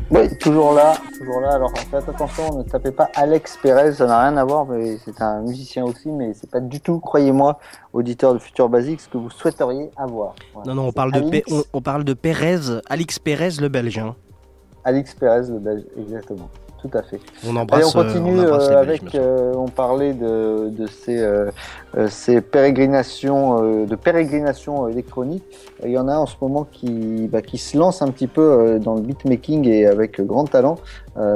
[0.10, 1.54] Oui, toujours là, toujours là.
[1.54, 5.22] Alors faites attention, ne tapez pas Alex Perez, ça n'a rien à voir, mais c'est
[5.22, 7.60] un musicien aussi, mais c'est pas du tout, croyez-moi,
[7.94, 10.34] auditeur de Futur Basique, ce que vous souhaiteriez avoir.
[10.56, 10.74] Voilà.
[10.74, 14.00] Non, non, on parle, de on, on parle de Perez, Alix Perez le Belge.
[14.00, 14.16] hein.
[14.84, 16.50] Alix Perez, le Belge, exactement.
[16.82, 17.20] Tout à fait.
[17.46, 19.16] On embrasse, on continue euh, on euh, Belges, avec.
[19.16, 21.26] euh, on parlait de, de ces,
[22.08, 25.44] ces pérégrinations, de pérégrinations électroniques.
[25.84, 28.80] Il y en a en ce moment qui, bah, qui se lance un petit peu
[28.82, 30.78] dans le beatmaking et avec grand talent.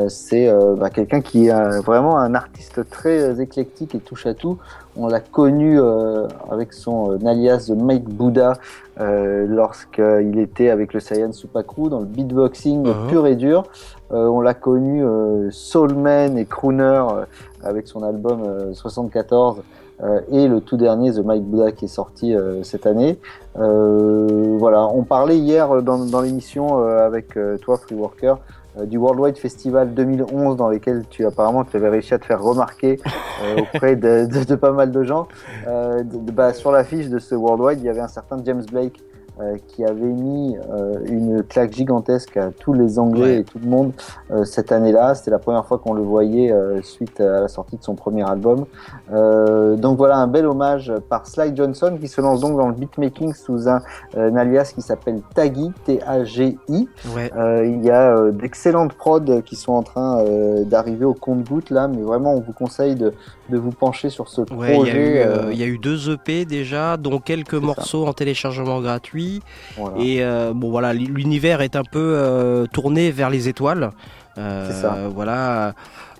[0.07, 4.57] C'est bah, quelqu'un qui est vraiment un artiste très éclectique et touche à tout.
[4.95, 8.53] On l'a connu euh, avec son euh, alias de Mike Buddha
[9.01, 13.07] euh, lorsqu'il était avec le Saiyan Supakru dans le beatboxing Mhm.
[13.09, 13.63] pur et dur.
[14.13, 17.25] Euh, on l'a connu euh, soulman et crooner euh,
[17.63, 19.61] avec son album euh, 74
[20.03, 23.19] euh, et le tout dernier The Mike Buddha qui est sorti cette année.
[23.55, 28.37] Voilà, on parlait hier dans, dans l'émission avec toi Free Worker
[28.85, 32.99] du Worldwide Festival 2011 dans lequel tu apparemment tu avais réussi à te faire remarquer
[33.43, 35.27] euh, auprès de, de- de pas mal de gens.
[35.67, 38.99] Euh, de- bah, sur l'affiche de ce Worldwide, il y avait un certain James Blake
[39.41, 43.37] euh, qui avait mis euh, une claque gigantesque à tous les Anglais Ouais.
[43.39, 43.91] et tout le monde
[44.31, 45.15] euh, cette année-là.
[45.15, 48.27] C'était la première fois qu'on le voyait euh, suite à la sortie de son premier
[48.29, 48.65] album.
[49.11, 52.73] Euh, donc voilà un bel hommage par Sly Johnson qui se lance donc dans le
[52.73, 53.81] beatmaking sous un,
[54.15, 56.89] un alias qui s'appelle Taggy, T-A-G-I.
[57.15, 57.31] Ouais.
[57.35, 61.69] Euh, il y a euh, d'excellentes prods qui sont en train euh, d'arriver au compte-goutte
[61.69, 63.13] là, mais vraiment on vous conseille de,
[63.49, 64.91] de vous pencher sur ce Ouais, il y, a projet.
[64.91, 68.81] eu, euh, euh, il y a eu deux EP déjà, dont quelques morceaux en téléchargement
[68.81, 69.41] gratuit.
[69.77, 69.97] Voilà.
[69.99, 73.91] Et euh, bon voilà, l'univers est un peu tourné vers les étoiles.
[74.35, 74.97] C'est ça.
[75.13, 75.73] Voilà,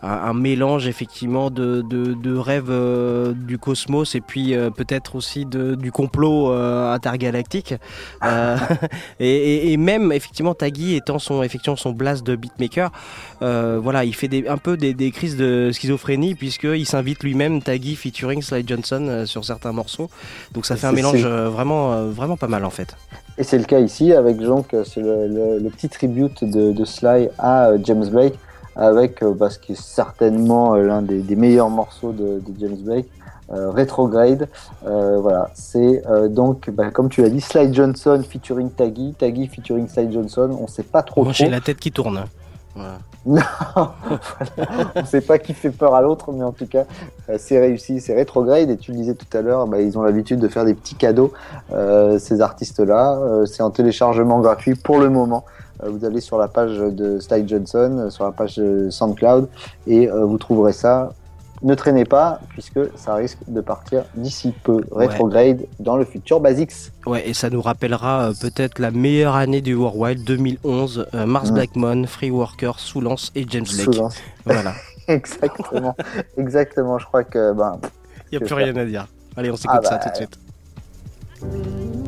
[0.04, 5.16] un, un mélange effectivement de, de, de rêves euh, du cosmos et puis euh, peut-être
[5.16, 7.74] aussi de, du complot euh, intergalactique.
[9.20, 12.92] Et, et- et même effectivement Taggy étant son effectivement son blast de beatmaker,
[13.42, 17.96] voilà, il fait des, un peu des, des crises de schizophrénie puisqu'il s'invite lui-même Taggy
[17.96, 20.10] featuring Sly Johnson sur certains morceaux.
[20.54, 22.96] Donc ça fait un mélange vraiment vraiment pas mal en fait.
[23.38, 26.86] Et c'est le cas ici avec donc c'est le, le- le petit tribute de, de
[26.86, 28.36] Sly à James Blake
[28.76, 32.54] avec euh, bah, ce qui est certainement euh, l'un des, des meilleurs morceaux de, de
[32.60, 33.08] James Blake.
[33.52, 34.48] euh, Retrograde,
[34.88, 39.48] Euh, voilà, c'est euh, donc bah, comme tu l'as dit, Sly Johnson featuring Taggy, Taggy
[39.48, 42.24] featuring Sly Johnson, on sait pas trop Moi j'ai la tête qui tourne.
[42.76, 42.98] Voilà.
[43.26, 43.40] Non,
[43.78, 44.92] voilà.
[44.98, 46.84] on sait pas qui fait peur à l'autre, mais en tout cas,
[47.38, 48.70] c'est réussi, c'est rétrograde.
[48.70, 50.96] Et tu le disais tout à l'heure, bah, ils ont l'habitude de faire des petits
[50.96, 51.32] cadeaux,
[52.20, 53.46] ces artistes-là.
[53.46, 55.46] C'est en téléchargement gratuit pour le moment.
[55.84, 59.48] Euh, vous allez sur la page de Sly Johnson, euh, sur la page de SoundCloud,
[59.88, 61.14] et euh, vous trouverez ça.
[61.62, 64.82] Ne traînez pas, puisque ça risque de partir d'ici peu.
[64.92, 66.92] Rétrograde dans le futur Basics.
[67.06, 71.08] Ouais, et ça nous rappellera peut-être la meilleure année du Worldwide 2011.
[71.14, 71.52] euh, Mars.
[71.52, 73.94] Blackmon, Free Worker, Soulance et James Blake.
[73.94, 74.18] Soulance.
[74.46, 74.74] Voilà.
[75.08, 75.96] Exactement,
[76.38, 76.98] exactement.
[76.98, 77.78] Je crois que ben,
[78.32, 79.08] Il n'y a plus rien à dire.
[79.36, 82.03] Allez, on s'écoute Ah ça bah, tout de suite.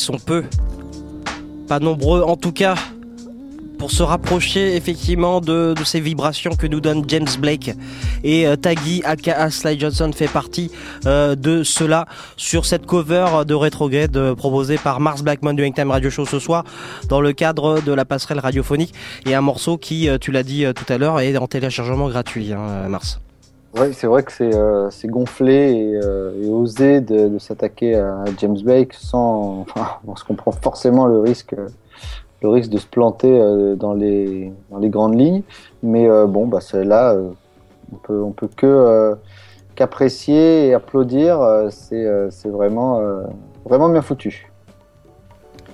[0.00, 0.44] Sont peu,
[1.68, 2.74] pas nombreux en tout cas,
[3.80, 7.70] pour se rapprocher effectivement de, ces vibrations que nous donne James Blake.
[8.22, 10.70] Et euh, Taggy aka Sly Johnson fait partie
[11.06, 12.04] euh, de cela
[12.36, 16.38] sur cette cover de Retrograde euh, proposée par Mars Blackman du Hangtime Radio Show ce
[16.38, 16.64] soir
[17.08, 18.92] dans le cadre de la passerelle radiophonique
[19.24, 22.52] et un morceau qui, euh, tu l'as dit tout à l'heure, est en téléchargement gratuit,
[22.52, 23.18] hein, Mars.
[23.76, 28.24] Ouais, c'est vrai que c'est euh, gonflé et, euh, et osé de, de s'attaquer à
[28.38, 29.60] James Blake sans.
[29.60, 31.54] Enfin, on se comprend forcément le risque,
[32.42, 35.42] le risque de se planter euh, dans les dans les grandes lignes.
[35.84, 37.30] Mais euh, bon, bah là, euh,
[37.92, 39.14] on peut on peut que euh,
[39.76, 41.40] qu'apprécier et applaudir.
[41.70, 43.00] c'est vraiment
[43.64, 44.49] vraiment bien foutu.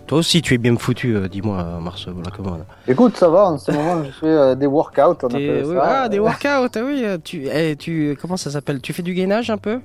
[0.07, 2.64] Toi aussi, tu es bien foutu, euh, dis-moi, Mars Blackman.
[2.87, 3.47] Écoute, ça va.
[3.47, 5.16] En ce moment, je fais euh, des workouts.
[5.25, 6.03] On oui, ça.
[6.05, 7.03] ah, des workouts, ah oui.
[7.05, 8.81] euh, Tu, eh, tu, comment ça s'appelle?
[8.81, 9.81] Tu fais du gainage un peu?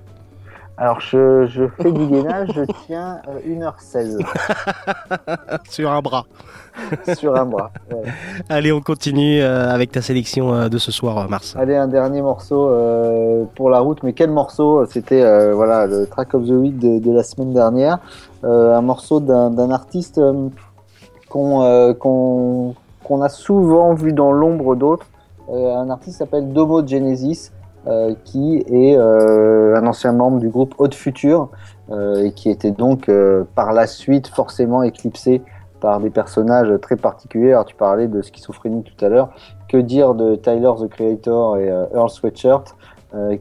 [0.77, 2.49] Alors, je, je fais du gainage.
[2.55, 4.19] Je tiens euh, 1h16
[5.69, 6.25] Sur un bras.
[7.17, 7.69] sur un bras.
[7.91, 8.03] ouais.
[8.49, 11.55] Allez, on continue euh, avec ta sélection euh, de ce soir, euh, Mars.
[11.59, 14.01] Allez, un dernier morceau euh, pour la route.
[14.03, 17.53] Mais quel morceau C'était euh, voilà le track of the week de, de la semaine
[17.53, 17.99] dernière.
[18.43, 20.47] Euh, un morceau d'un artiste euh,
[21.29, 25.05] qu'on euh, qu'on qu'on a souvent vu dans l'ombre d'autres.
[25.49, 27.51] Euh, un artiste s'appelle Domo Genesis,
[27.87, 31.49] euh, qui est euh, un ancien membre du groupe Haute Future
[31.89, 35.41] euh, et qui était donc euh, par la suite forcément éclipsé
[35.79, 37.53] par des personnages très particuliers.
[37.53, 39.29] Alors tu parlais de schizophrénie tout à l'heure.
[39.67, 42.75] Que dire de Tyler the Creator et euh, Earl Sweatshirt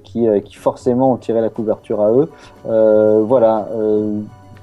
[0.03, 2.29] qui, qui forcément ont tiré la couverture à eux.
[2.65, 3.69] Voilà,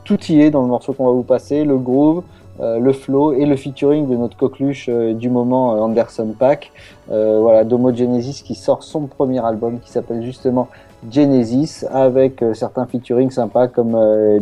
[0.04, 2.24] tout y est dans le morceau qu'on va vous passer, le groove,
[2.60, 6.72] euh, le flow et le featuring de notre coqueluche euh, du moment euh, Anderson Pack.
[7.08, 10.68] Voilà, Domo Genesis qui sort son premier album qui s'appelle justement
[11.10, 13.96] Genesis avec certains featuring sympas comme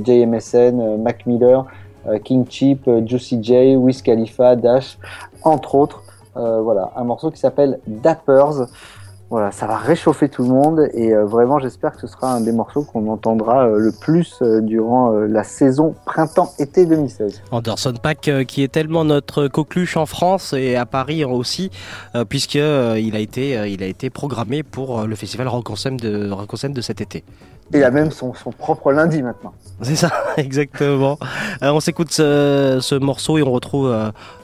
[0.03, 1.65] JMSN, Mac Miller,
[2.23, 2.45] King
[2.87, 4.97] euh, Juicy J, Wiz Khalifa, Dash,
[5.43, 6.03] entre autres.
[6.35, 8.67] Voilà, un morceau qui s'appelle Dappers.
[9.35, 12.39] Voilà, ça va réchauffer tout le monde et euh, vraiment j'espère que ce sera un
[12.39, 17.41] des morceaux qu'on entendra euh, le plus euh, durant la saison printemps-été 2016.
[17.51, 21.69] Anderson Pack qui est tellement notre coqueluche en France et à Paris aussi
[22.29, 26.53] puisque il a été il a été programmé pour le festival Rock en de Rock
[26.53, 27.25] en de cet été.
[27.73, 29.53] Et il a même son, son propre lundi maintenant.
[29.81, 31.19] C'est ça, exactement.
[31.61, 33.93] On s'écoute ce, ce morceau et on retrouve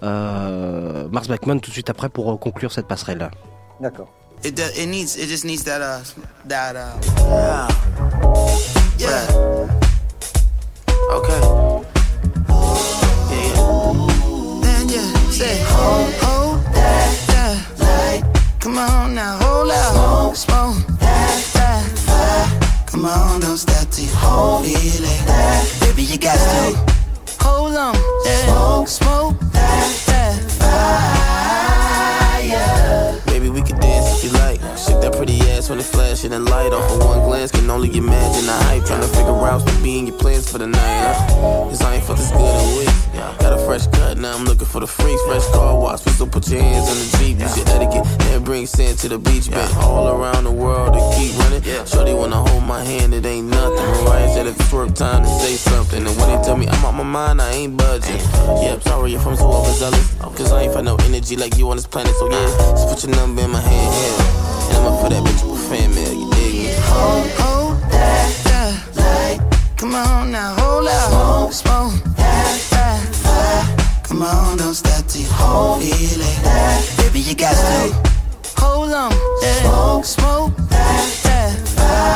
[0.01, 3.31] Mars Blackman tout de suite après pour conclure cette passerelle.
[3.79, 4.09] D'accord.
[4.43, 6.01] It does, it needs it just needs that uh
[6.45, 6.97] that uh
[7.29, 7.69] yeah.
[8.97, 9.27] yeah.
[11.11, 11.41] Okay.
[13.29, 13.53] Yeah, yeah.
[14.63, 18.23] Then yeah, say hold hold that that light.
[18.59, 22.87] Come on now, hold out, smoke smoke that that fire.
[22.87, 25.77] Come on, don't stop till you hold feeling that.
[25.81, 27.93] Baby, you got to hold on,
[28.25, 28.85] yeah.
[28.85, 31.40] Smoke that that fire.
[35.77, 37.51] That pretty ass when it flash and the light off of one glance.
[37.51, 38.85] Can only imagine the hype.
[38.85, 41.03] Trying to figure out what be in your plans for the night.
[41.03, 43.01] Uh, Cause I ain't felt this good in weeks.
[43.39, 45.21] Got a fresh cut, now I'm looking for the freaks.
[45.23, 47.39] Fresh car wash, don't put your hands on the Jeep.
[47.39, 49.49] Use your etiquette, and bring sand to the beach.
[49.49, 51.63] Been all around the world to keep running.
[51.85, 54.05] Shorty wanna hold my hand, it ain't nothing.
[54.05, 56.05] Mariah said if it's work time to say something.
[56.05, 58.17] And when they tell me I'm out my mind, I ain't budging.
[58.61, 60.13] Yeah, I'm sorry if I'm so overzealous.
[60.37, 62.13] Cause I ain't find no energy like you on this planet.
[62.15, 62.45] So yeah,
[62.77, 64.67] just put your number in my hand, yeah.
[64.69, 66.67] And I'ma put that bitch with you dig me?
[66.91, 69.39] Hold, hold that, that light.
[69.77, 73.65] Come on now, hold out, smoke that, that fire.
[74.03, 76.83] Come on, don't stop till you hold feeling that.
[76.97, 77.93] Baby, you got to
[78.61, 79.11] hold on,
[79.41, 80.01] yeah.
[80.01, 82.11] Smoke that, that fire.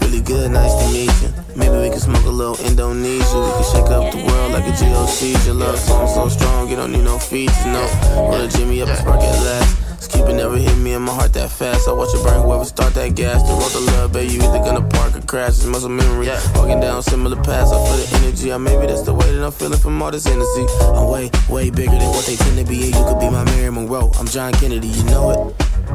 [0.00, 1.28] Really good, nice to meet you.
[1.56, 3.38] Maybe we can smoke a little Indonesia.
[3.38, 5.44] We can shake up the world like a GOC.
[5.44, 7.86] Your love song so strong, you don't need no features, no.
[8.16, 9.87] Roll a Jimmy up spark at last.
[10.06, 11.88] Cupid never hit me in my heart that fast.
[11.88, 13.42] I watch it burn whoever start that gas.
[13.42, 15.58] The road to love, baby, you either gonna park or crash.
[15.58, 16.28] It's muscle memory.
[16.54, 18.52] Walking down similar paths, I feel the energy.
[18.52, 20.64] Or maybe that's the way that I'm feeling from all this energy.
[20.80, 22.86] I'm way, way bigger than what they tend to be.
[22.86, 24.12] And you could be my Mary Monroe.
[24.18, 25.38] I'm John Kennedy, you know it.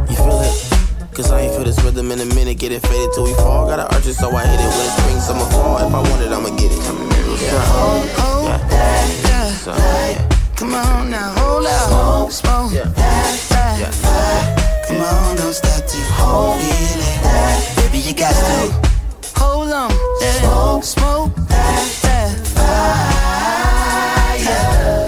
[0.10, 0.54] You feel it?
[1.14, 2.58] Cause I ain't feel this rhythm in a minute.
[2.58, 3.68] Get it faded till we fall.
[3.68, 4.66] Gotta urge it, so I hit it.
[4.66, 5.78] When it's spring, summer, fall.
[5.78, 6.82] If I want it, I'ma get it.
[7.42, 7.60] Yeah.
[7.66, 10.34] Hold, hold that, that light.
[10.56, 13.53] Come on now, hold out, smoke that,
[13.84, 14.56] that fire.
[14.88, 16.60] Come on, don't stop you hold
[17.24, 17.58] that.
[17.76, 18.72] Baby, you got to
[19.36, 20.80] hold on, yeah.
[20.82, 24.40] Smoke that, that fire.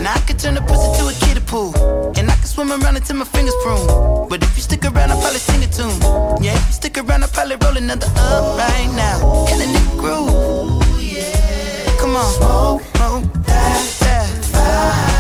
[0.02, 1.74] Now I can turn the pussy to a kiddie pool,
[2.18, 3.88] and I can swim around until my fingers prune.
[4.30, 6.00] But if you stick around, I'll probably sing a tune.
[6.44, 9.48] Yeah, if you stick around, I'll probably roll another up right now.
[9.52, 10.84] In the groove.
[12.00, 12.34] Come on.
[12.34, 15.15] Smoke, smoke that, that fire.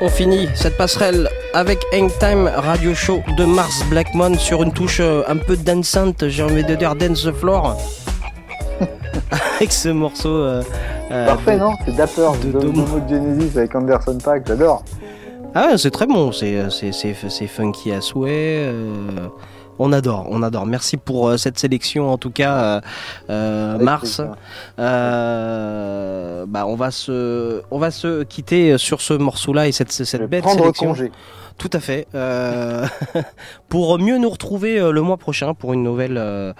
[0.00, 5.22] On finit cette passerelle avec Hangtime Radio Show de Mars Blackmon sur une touche euh,
[5.28, 7.76] un peu dansante, j'ai envie de dire dance floor.
[9.56, 10.28] avec ce morceau.
[10.28, 10.62] euh,
[11.10, 12.60] euh, Parfait, de- non C'est Dapper de de.
[12.60, 14.82] Domo Genesis avec Anderson Paak, j'adore.
[15.54, 18.64] Ah, ouais, c'est très bon, c'est, c'est funky à souhait.
[18.66, 19.28] euh,
[19.78, 20.64] on adore, on adore.
[20.66, 22.80] Merci pour euh, cette sélection, en tout cas, euh,
[23.30, 24.20] euh, Mars.
[24.78, 30.22] Euh, bah, on va se, on va se quitter sur ce morceau-là et cette, cette
[30.28, 30.88] belle Prendre sélection.
[30.88, 31.12] congé.
[31.58, 32.06] Tout à fait.
[32.14, 32.86] Euh,
[33.68, 36.52] pour mieux nous retrouver euh, le mois prochain pour une nouvelle euh,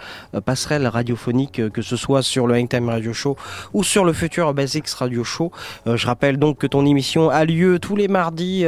[0.45, 3.37] passerelle radiophonique, que ce soit sur le Hangtime Radio Show
[3.75, 5.53] ou sur le futur Basics Radio Show.
[5.87, 8.65] Euh, je rappelle donc que ton émission a lieu tous les mardis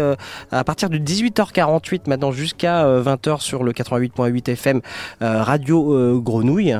[0.51, 4.81] à partir de 18h48 maintenant jusqu'à euh, 20h sur le 88.8 FM
[5.21, 6.77] Radio Grenouille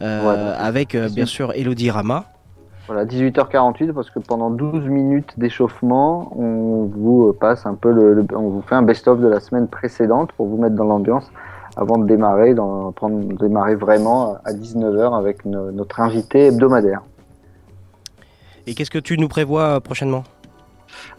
[0.00, 2.29] avec bien sûr Elodie Rama.
[2.92, 8.26] Voilà, 18h48 parce que pendant 12 minutes d'échauffement, on vous passe un peu le, le-
[8.34, 11.30] on vous fait un best-of de la semaine précédente pour vous mettre dans l'ambiance
[11.76, 12.92] avant de démarrer, dans,
[13.38, 17.02] démarrer vraiment à 19h avec no- notre invité hebdomadaire.
[18.66, 20.24] Et qu'est-ce que tu nous prévois euh, prochainement?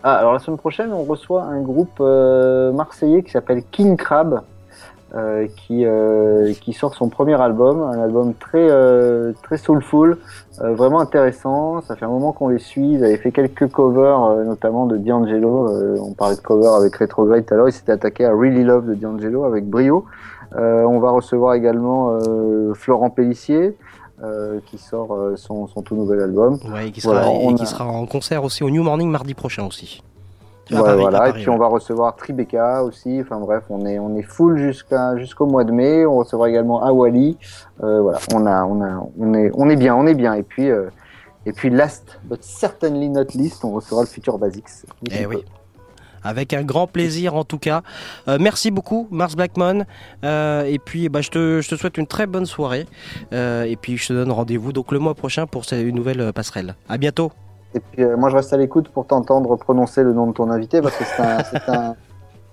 [0.04, 4.42] Ah, alors la semaine prochaine, on reçoit un groupe euh, marseillais qui s'appelle King Crab,
[5.16, 10.18] euh, qui, euh, qui sort son premier album, un album très, euh, très soulful,
[10.62, 11.82] euh, vraiment intéressant.
[11.82, 12.94] Ça fait un moment qu'on les suit.
[12.94, 15.68] Ils avaient fait quelques covers, euh, notamment de D'Angelo.
[15.70, 17.68] Euh, on parlait de cover avec Retrograde tout à l'heure.
[17.70, 20.06] Ils s'étaient attaqués à Really Love de D'Angelo avec brio.
[20.56, 23.76] Euh, on va recevoir également euh, Florent Pellissier.
[24.24, 26.60] euh, qui sort euh, son, son tout nouvel album.
[26.72, 29.10] Ouais, et qui sera, Voilà, et qui a- sera en concert aussi au New Morning
[29.10, 30.04] mardi prochain aussi.
[30.72, 31.56] À Ouais, Paris, à voilà, Paris, et puis ouais.
[31.56, 33.20] on va recevoir Tribeca aussi.
[33.22, 36.06] Enfin bref, on est on est full jusqu'à jusqu'au mois de mai.
[36.06, 37.38] On recevra également Awali.
[37.84, 40.34] Euh, voilà, on a on a on est on est bien, on est bien.
[40.34, 40.90] Et puis euh,
[41.46, 44.86] et puis last but certainly not least, on recevra le futur Basics.
[45.12, 45.44] Eh oui.
[46.24, 47.82] Avec un grand plaisir en tout cas.
[48.28, 49.86] Euh, merci beaucoup Mars Blackmon.
[50.24, 52.86] Et puis bah, je, te, je te souhaite une très bonne soirée.
[53.32, 56.76] Et puis je te donne rendez-vous donc le mois prochain pour une nouvelle passerelle.
[56.88, 57.32] À bientôt.
[57.74, 60.50] Et puis euh, moi je reste à l'écoute pour t'entendre prononcer le nom de ton
[60.50, 61.96] invité parce que c'est un, c'est un,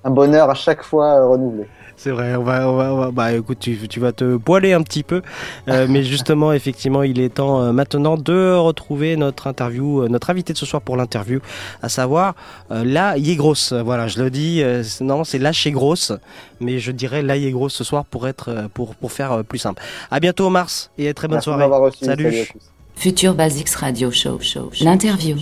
[0.05, 1.71] un bonheur à chaque fois euh, renouvelé.
[1.97, 4.73] C'est vrai, on va, on va, on va- bah écoute, tu, tu vas te poiler
[4.73, 5.21] un petit peu,
[5.69, 10.59] Euh, mais justement, effectivement, il est temps maintenant de retrouver notre interview, notre invité de
[10.59, 11.41] ce soir pour l'interview,
[11.83, 12.35] à savoir
[12.71, 13.73] la Yegros.
[13.85, 14.63] Voilà, je le dis,
[15.01, 16.13] non, c'est la chez Grosse,
[16.61, 19.83] mais je dirais la Yegros ce soir pour être, pour, pour faire plus simple.
[20.11, 21.65] À bientôt Mars et très bonne Merci soirée.
[21.81, 22.05] reçu.
[22.05, 22.25] Salut.
[22.25, 22.78] Salut à tous.
[22.99, 24.41] Future Basics Radio Show.
[24.41, 24.85] show, show.
[24.85, 25.37] L'interview.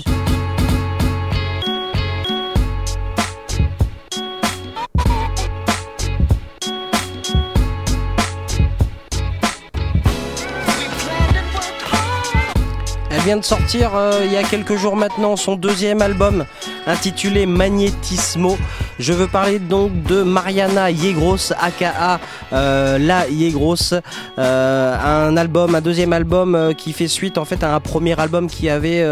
[13.27, 16.45] Vient de sortir euh, il y a quelques jours maintenant son deuxième album
[16.87, 18.57] intitulé Magnetismo.
[19.01, 22.21] Je veux parler donc de Mariana Yegros, aka
[22.53, 23.95] euh, La Yegros,
[24.39, 28.49] euh, un album, un deuxième album qui fait suite en fait à un premier album
[28.49, 29.05] qui avait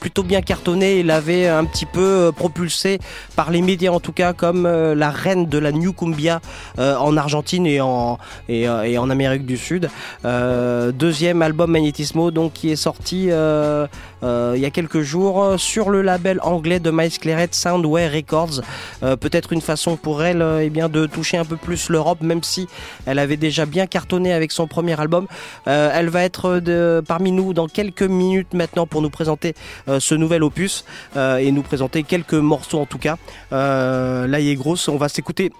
[0.00, 0.98] plutôt bien cartonné.
[0.98, 2.98] Il avait un petit peu propulsé
[3.36, 6.40] par les médias en tout cas comme la reine de la New Cumbia
[6.76, 8.18] en Argentine et en,
[8.48, 9.88] et, et Amérique du Sud.
[10.24, 13.30] Deuxième album Magnetismo donc qui est sorti
[13.60, 18.08] euh, il y a quelques jours euh, sur le label anglais de Miles Claret Soundway
[18.08, 18.60] Records.
[19.02, 22.22] Euh, Peut-être une façon pour elle euh, eh bien, de toucher un peu plus l'Europe,
[22.22, 22.68] même si
[23.06, 25.26] elle avait déjà bien cartonné avec son premier album.
[25.66, 26.60] Euh, elle va être
[27.06, 29.54] parmi nous dans quelques minutes maintenant pour nous présenter
[29.88, 30.84] euh, ce nouvel opus
[31.16, 33.16] euh, et nous présenter quelques morceaux en tout cas.
[33.52, 35.52] Euh, là, il est grosse, on va s'écouter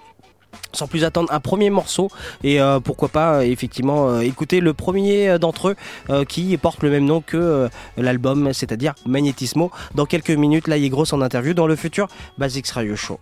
[0.73, 2.09] sans plus attendre un premier morceau.
[2.43, 5.75] Et euh, pourquoi pas euh, effectivement euh, écouter le premier d'entre eux
[6.25, 10.89] qui porte le même nom que l'album c'est-à-dire Magnetismo dans quelques minutes là il est
[10.89, 12.07] grosse en interview dans le futur
[12.37, 13.19] Basics Radio Show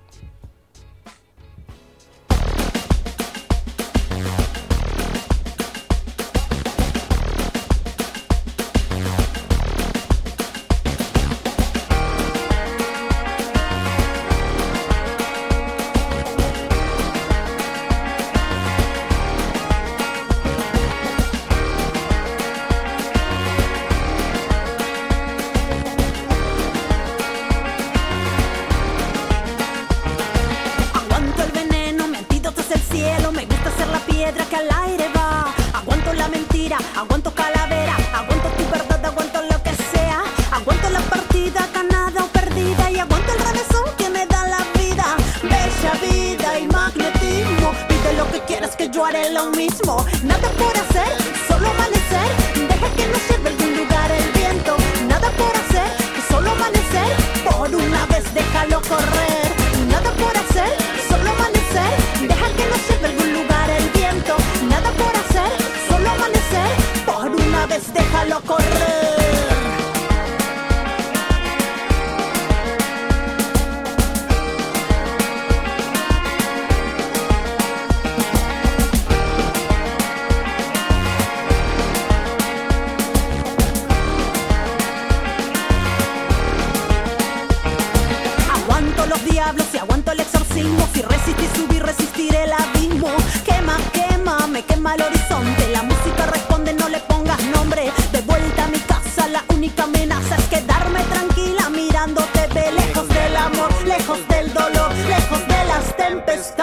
[106.09, 106.58] de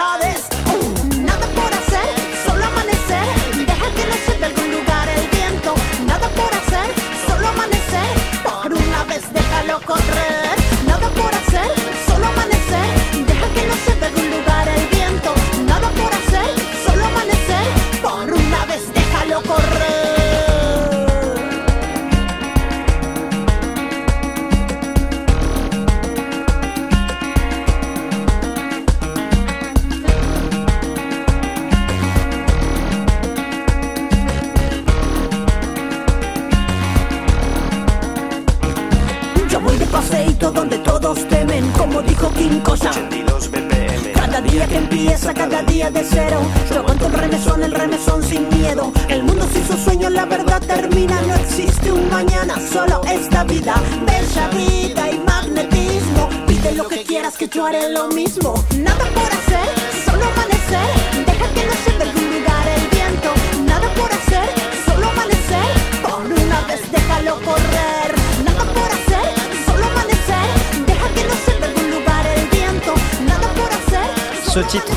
[52.77, 53.75] solo esta vida.
[54.05, 56.29] Bella vida y magnetismo.
[56.47, 58.53] Pide lo que quieras que yo haré lo mismo.
[58.87, 59.69] Nada por hacer,
[60.05, 60.89] solo amanecer.
[61.29, 63.29] Deja que nos lleve algún lugar el viento.
[63.71, 64.47] Nada por hacer,
[64.85, 65.69] solo amanecer.
[66.05, 68.09] Por una vez déjalo correr.
[68.47, 69.27] Nada por hacer,
[69.67, 70.47] solo amanecer.
[70.89, 72.91] Deja que nos lleve algún lugar el viento.
[73.31, 74.09] Nada por hacer.
[74.53, 74.95] Ce titre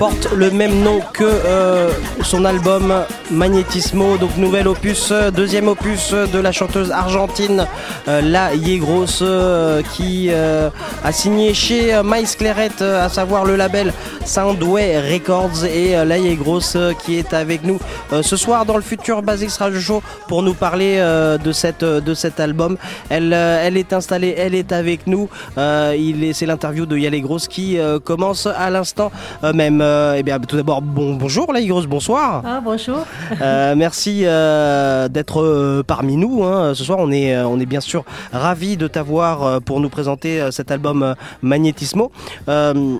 [0.00, 6.12] porte le même nom que euh, son album Magnetismo, donc nouvel opus, euh, deuxième opus
[6.12, 7.66] de la chanteuse argentine
[8.08, 10.70] euh, La Yegros euh, qui euh,
[11.04, 13.89] a signé chez euh, Miles Claret, euh, à savoir le label
[14.30, 17.80] Soundway Records et euh, La Yegros euh, qui est avec nous
[18.12, 21.82] euh, ce soir dans le futur Basics Radio Show pour nous parler euh, de, cette,
[21.84, 22.76] de cet album.
[23.08, 25.28] Elle, elle est installée, elle est avec nous.
[25.56, 29.10] Il est, c'est l'interview de Yale Gross qui commence à l'instant
[29.52, 29.80] même.
[29.80, 32.42] Euh, eh bien, tout d'abord, bon, bonjour Yale Gross, bonsoir.
[32.46, 33.04] Ah, bonjour.
[33.40, 36.44] Merci d'être parmi nous.
[36.44, 36.72] hein.
[36.74, 40.70] Ce soir, on est, on est bien sûr ravis de t'avoir pour nous présenter cet
[40.70, 42.12] album Magnetismo.
[42.48, 42.98] Euh,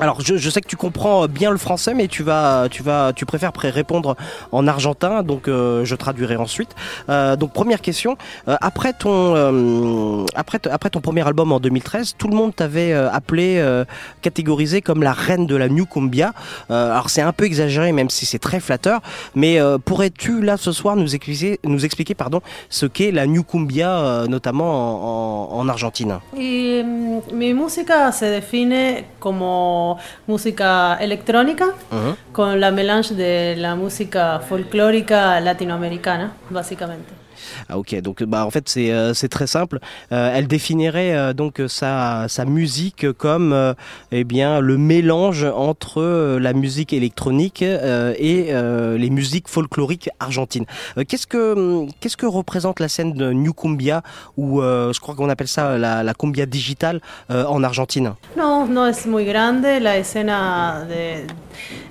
[0.00, 3.26] alors, je, sais que tu comprends bien le français, mais tu vas, tu vas, tu
[3.26, 4.16] préfères pré- répondre
[4.50, 6.70] en argentin, donc euh, je traduirai ensuite.
[7.08, 8.16] Euh, donc, première question.
[8.48, 13.64] Euh, après ton, après, après ton premier album en 2013, tout le monde t'avait appelé,
[14.20, 16.32] catégorisé comme la reine de la new cumbia.
[16.70, 19.00] Alors, c'est un peu exagéré, même si c'est très flatteur.
[19.36, 24.24] Mais pourrais-tu là ce soir nous expliquer, nous expliquer, pardon, ce qu'est la new cumbia,
[24.28, 26.18] notamment en, en- en Argentine?
[26.36, 27.68] Y mm,
[28.12, 29.83] se define como
[30.26, 31.66] música electrónica
[32.32, 37.23] con la melange de la música folclórica latinoamericana, básicamente.
[37.68, 39.78] Ah ok, donc bah en fait c'est euh, c'est très simple.
[40.12, 43.74] Euh, elle définirait euh, donc sa musique comme
[44.12, 50.66] eh bien le mélange entre la musique électronique et les musiques folkloriques argentines.
[51.08, 54.02] Qu'est-ce que hum, qu'est-ce que représente la scène de New Cumbia
[54.36, 58.14] ou je crois qu'on appelle ça la, cumbia digitale en Argentine?
[58.36, 61.26] No, no es muy grande la escena de,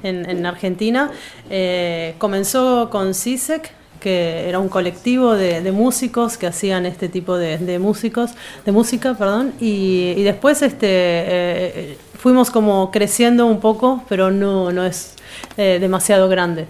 [0.03, 1.09] en, en Argentina.
[1.49, 3.71] Eh, comenzó con CISEC,
[4.03, 8.31] que era un colectivo de, músicos que hacían este tipo de, músicos,
[8.65, 14.73] de música, perdón, y, y después este, eh, fuimos como creciendo un poco, pero no,
[14.73, 15.15] no es
[15.55, 16.67] eh, demasiado grande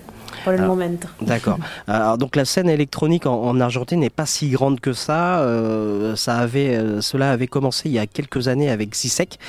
[1.20, 1.26] Ah.
[1.26, 1.58] D'accord.
[1.88, 5.42] Alors donc la scène électronique en, en Argentine n'est pas si grande que ça.
[5.42, 9.40] Euh, ça avait, euh, cela avait commencé il y a quelques années avec Sisek,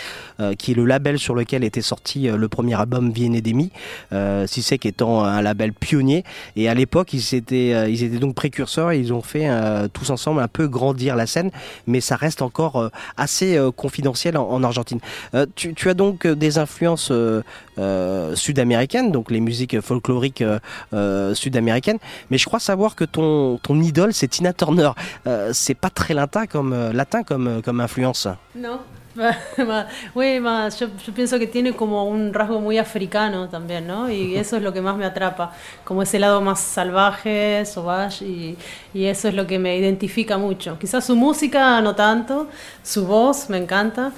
[0.41, 3.53] euh, qui est le label sur lequel était sorti euh, le premier album Viene de
[3.53, 3.71] Mi.
[4.13, 6.25] Euh, Sisek étant un label pionnier.
[6.57, 8.93] Et à l'époque, ils étaient, euh, ils étaient donc précurseurs.
[8.93, 11.51] Et ils ont fait euh, tous ensemble un peu grandir la scène,
[11.87, 15.01] mais ça reste encore euh, assez euh, confidentiel en, en Argentine.
[15.35, 17.43] Euh, tu, tu as donc euh, des influences euh,
[17.79, 20.45] euh, sud-américaines, donc les musiques folkloriques
[20.93, 21.99] euh, sud-américaine.
[22.31, 24.91] Mais je crois savoir que ton, ton idole, c'est Tina Turner.
[25.27, 28.29] Euh, c'est pas très latin comme, euh, latin comme, euh, comme influence.
[28.55, 28.81] No.
[29.17, 29.33] Ma-
[30.17, 34.11] Oui, más, yo, yo pienso que tiene como un rasgo muy africano también, ¿no?
[34.11, 35.53] Y eso es lo que más me atrapa,
[35.85, 38.57] como ese lado más salvaje, sauvage, y,
[38.93, 40.77] y eso es lo que me identifica mucho.
[40.81, 42.49] Quizás su música no tanto,
[42.83, 44.11] su voz me encanta,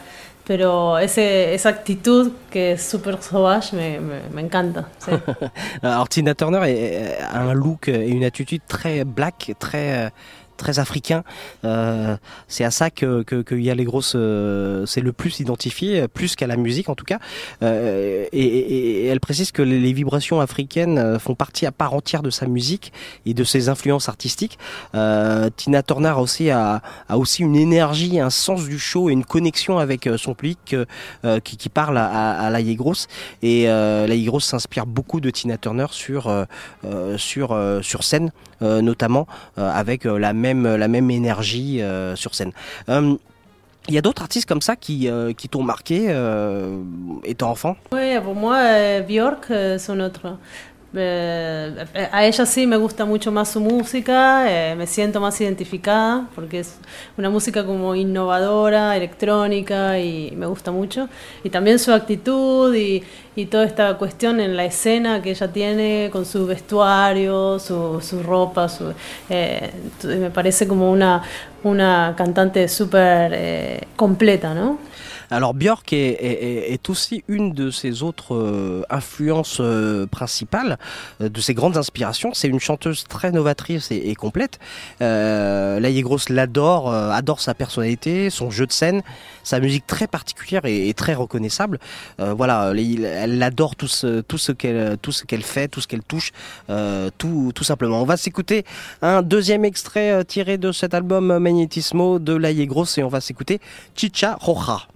[0.46, 4.88] pero ese, esa actitud que es súper sauvage me, me, me encanta.
[5.82, 6.60] Alors Tina Turner
[7.20, 10.10] a un look et une attitude très black, très euh,
[10.56, 11.22] très africain.
[11.64, 12.16] Euh,
[12.48, 16.08] c'est à ça que que- qu'il y a les grosses, euh, c'est le plus identifié,
[16.08, 17.18] plus qu'à la musique en tout cas.
[17.62, 22.46] Euh, et, elle précise que les, vibrations africaines font partie à part entière de sa
[22.46, 22.92] musique
[23.24, 24.58] et de ses influences artistiques.
[25.56, 29.78] Tina Turner aussi a, a aussi une énergie, un sens du show et une connexion
[29.78, 30.76] avec son public
[31.44, 33.06] qui, parle à, à, La Grosse.
[33.42, 36.46] Et La Grosse s'inspire beaucoup de Tina Turner sur
[37.16, 39.26] sur sur scène, notamment
[39.58, 42.52] euh, avec euh, la même la même énergie euh, sur scène.
[42.88, 43.16] Euh,
[43.88, 46.78] il y a d'autres artistes comme ça qui, euh, qui t'ont marqué euh,
[47.22, 47.76] étant enfant?
[47.92, 50.30] Ouais, pour moi, eh, Björk son otro.
[50.94, 56.28] Eh, a ella sí me gusta mucho más su música, eh, me siento más identificada
[56.34, 56.76] porque es
[57.18, 61.08] una música como innovadora, electrónica y me gusta mucho.
[61.44, 63.02] Y también su actitud y,
[63.50, 68.94] toda esta cuestión en la escena que ella tiene con su vestuario, su, ropa, su,
[69.28, 69.72] eh,
[70.04, 71.22] me parece como una,
[71.62, 74.78] una cantante súper eh, completa, ¿no?
[75.30, 80.78] Alors Björk est, est- est aussi une de ses autres euh, influences euh, principales,
[81.20, 82.30] euh, de ses grandes inspirations.
[82.34, 84.58] C'est une chanteuse très novatrice et, et complète.
[85.02, 85.80] Euh,
[86.28, 89.02] l'adore, adore sa personnalité, son jeu de scène,
[89.42, 91.78] sa musique très particulière et, et très reconnaissable.
[92.20, 95.86] Euh, voilà, elle adore tout ce, tout ce qu'elle tout ce qu'elle fait, tout ce
[95.88, 96.32] qu'elle touche,
[96.70, 98.00] euh, tout, tout simplement.
[98.02, 98.64] On va s'écouter
[99.02, 103.60] un deuxième extrait tiré de cet album Magnetismo de Laïe Grosse et on va s'écouter
[103.94, 104.86] Chicha Roja.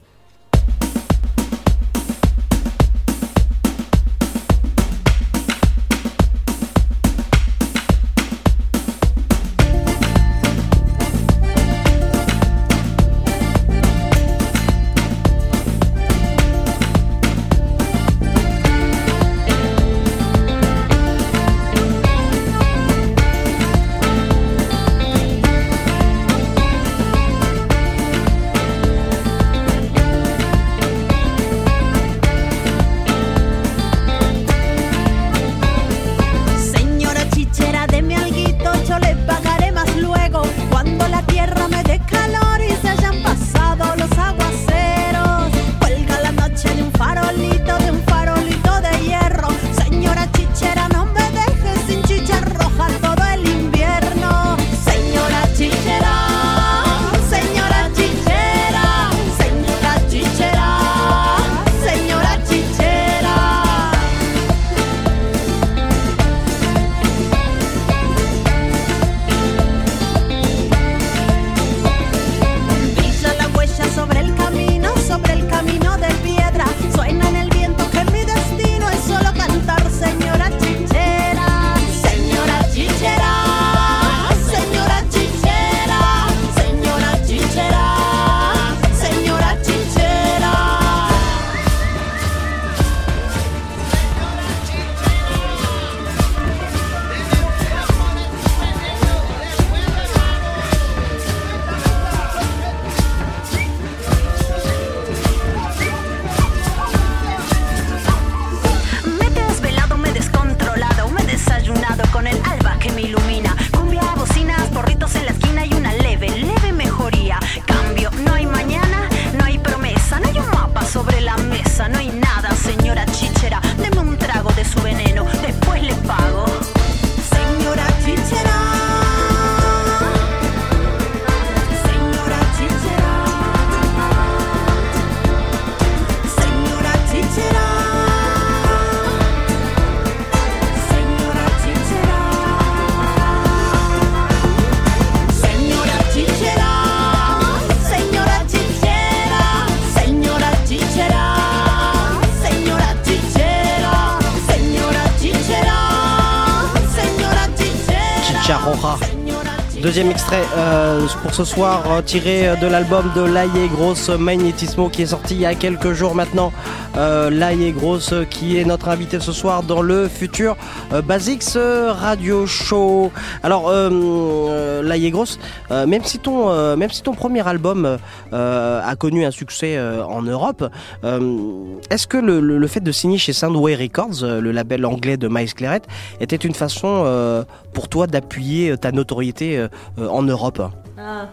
[160.33, 165.41] Euh, pour ce soir tiré de l'album de Laie Grosse Magnétismo qui est sorti il
[165.41, 166.53] y a quelques jours maintenant.
[166.97, 170.57] Euh, Laie Grosse qui est notre invité ce soir dans le futur
[170.93, 173.12] euh, Basics Radio Show.
[173.43, 175.38] Alors euh, euh, Laie Grosse,
[175.70, 176.76] euh, même si ton euh,
[177.16, 177.99] premier album
[178.32, 180.68] euh, a connu un succès euh, en Europe,
[181.05, 185.28] euh, est-ce que le, fait de signer chez Soundway Records, euh, le label anglais de
[185.28, 185.82] Miles Claret,
[186.20, 189.68] était une façon euh, pour toi d'appuyer ta notoriété euh,
[189.99, 190.62] euh, en Europe?
[190.99, 191.28] Ah,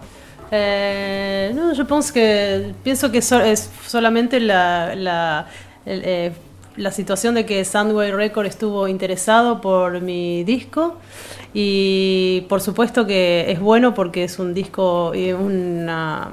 [0.51, 5.47] eh, no, yo pienso que, pienso que so- es solamente la, la,
[5.85, 6.31] eh,
[6.75, 10.97] la situación de que Soundwave Record estuvo interesado por mi disco
[11.53, 16.29] y por supuesto que es bueno porque es un disco y una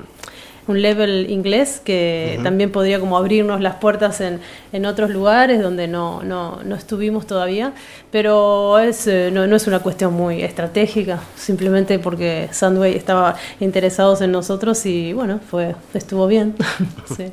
[0.66, 2.44] un level inglés que Ujú.
[2.44, 4.40] también podría como abrirnos las puertas en,
[4.72, 7.72] en otros lugares donde no, no, no estuvimos todavía,
[8.10, 14.20] pero es, eh, no, no es una cuestión muy estratégica, simplemente porque Soundwave estaba interesados
[14.20, 16.54] en nosotros y bueno, fue, estuvo bien.
[17.16, 17.24] Sí.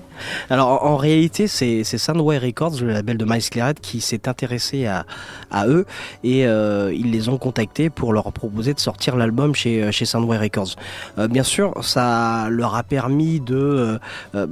[0.49, 5.05] Alors en, réalité, c'est Soundway Records, le label de Miles Claret, qui s'est intéressé à,
[5.49, 5.85] à eux
[6.23, 10.37] et euh, ils les ont contactés pour leur proposer de sortir l'album chez, chez Soundway
[10.37, 10.75] Records.
[11.17, 13.97] Euh, bien sûr, ça leur a permis de euh,
[14.35, 14.47] euh,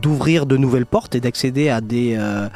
[0.00, 2.48] d'ouvrir de nouvelles portes et d'accéder à des euh,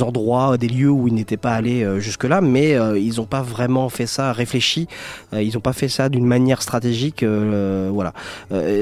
[0.00, 3.88] endroits, des lieux où ils n'étaient pas allés euh, jusque-là, mais ils n'ont pas vraiment
[3.88, 4.88] fait ça réfléchi.
[5.32, 7.24] Ils n'ont pas fait ça d'une manière stratégique.
[7.24, 8.12] voilà.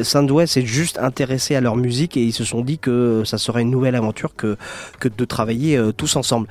[0.02, 3.62] Soundway s'est juste intéressé à leur musique et ils se sont dit que ça serait
[3.62, 4.56] une nouvelle aventure que
[4.98, 6.48] que de travailler tous ensemble.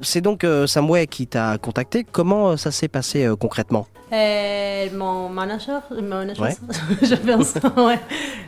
[0.00, 2.04] C'est donc Samway qui t'a contacté.
[2.10, 3.86] Comment ça s'est passé concrètement?
[4.10, 6.56] Eh, mon manager, manager, Ouais.
[7.02, 8.00] yo pienso, ouais.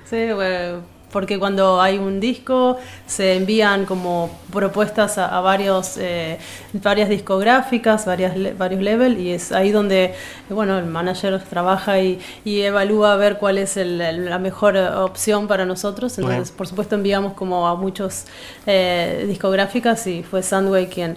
[0.08, 0.80] Sí, ouais,
[1.12, 6.38] porque cuando hay un disco se envían como propuestas a, a varios, eh,
[6.72, 10.14] varias discográficas, varias, varios levels y es ahí donde
[10.48, 14.76] bueno, el manager trabaja y, y evalúa a ver cuál es el- el- la mejor
[14.78, 16.16] opción para nosotros.
[16.18, 18.24] Entonces, por supuesto, enviamos como a muchos
[18.66, 21.16] eh, discográficas y fue Sandway quien,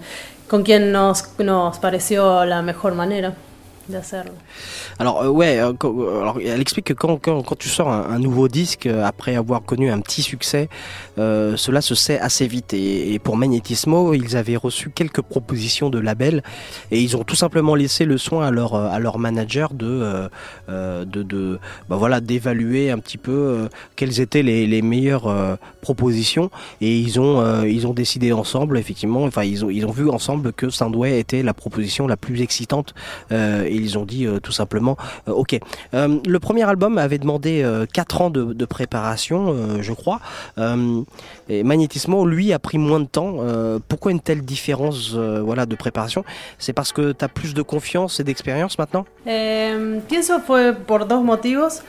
[0.49, 3.33] con quien nos, nos pareció la mejor manera
[4.97, 8.85] Alors euh, ouais, euh, euh, elle explique que quand, quand, tu sors un, nouveau disque
[8.85, 10.69] après avoir connu un petit succès,
[11.17, 12.73] cela se sait assez vite.
[12.73, 16.43] Et, pour Magnetismo, ils avaient reçu quelques propositions de labels
[16.91, 20.29] et ils ont tout simplement laissé le soin à leur à leur manager de
[20.69, 21.59] de,
[21.89, 26.49] bah d'évaluer un petit peu quelles étaient les, meilleures propositions
[26.81, 31.53] et ils ont décidé ensemble effectivement enfin ils ont vu ensemble que Soundway était la
[31.53, 32.93] proposition la plus excitante
[33.73, 34.97] et ils ont dit euh, tout simplement
[35.27, 35.59] euh, ok.
[35.93, 40.19] Euh, le premier album avait demandé 4 ans de, préparation je crois.
[41.49, 43.37] Et Magnetismo lui a pris moins de temps.
[43.87, 46.23] Pourquoi une telle différence voilà de préparation?
[46.57, 49.05] C'est parce que tu as plus de confiance et d'expérience maintenant?
[49.25, 51.81] Eh, pienso fue por dos motivos.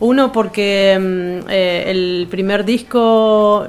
[0.00, 3.66] Uno porque mm, eh, el primer disco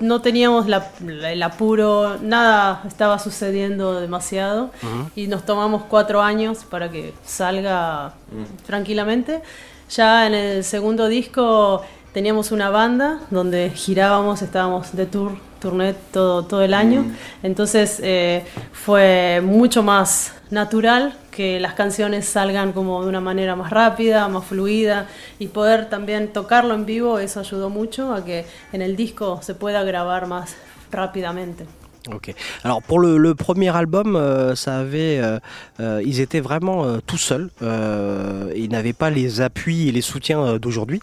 [0.00, 4.70] no teníamos la- la- el apuro, nada estaba sucediendo demasiado
[5.14, 8.12] y nos tomamos cuatro años para que salga
[8.66, 9.40] tranquilamente.
[9.90, 11.82] Ya en el segundo disco
[12.12, 17.04] teníamos una banda donde girábamos, estábamos de tour, tourné todo, todo el año.
[17.42, 23.70] Entonces eh, fue mucho más natural que las canciones salgan como de una manera más
[23.70, 25.06] rápida, más fluida
[25.38, 29.54] y poder también tocarlo en vivo, eso ayudó mucho a que en el disco se
[29.54, 30.56] pueda grabar más
[30.90, 31.66] rápidamente.
[32.14, 32.32] Ok.
[32.62, 35.38] Alors pour le, le premier album, euh, ça avait, euh,
[35.80, 37.50] euh, ils étaient vraiment euh, tout seuls.
[37.62, 41.00] Euh, ils n'avaient pas les appuis et les soutiens euh, d'aujourd'hui.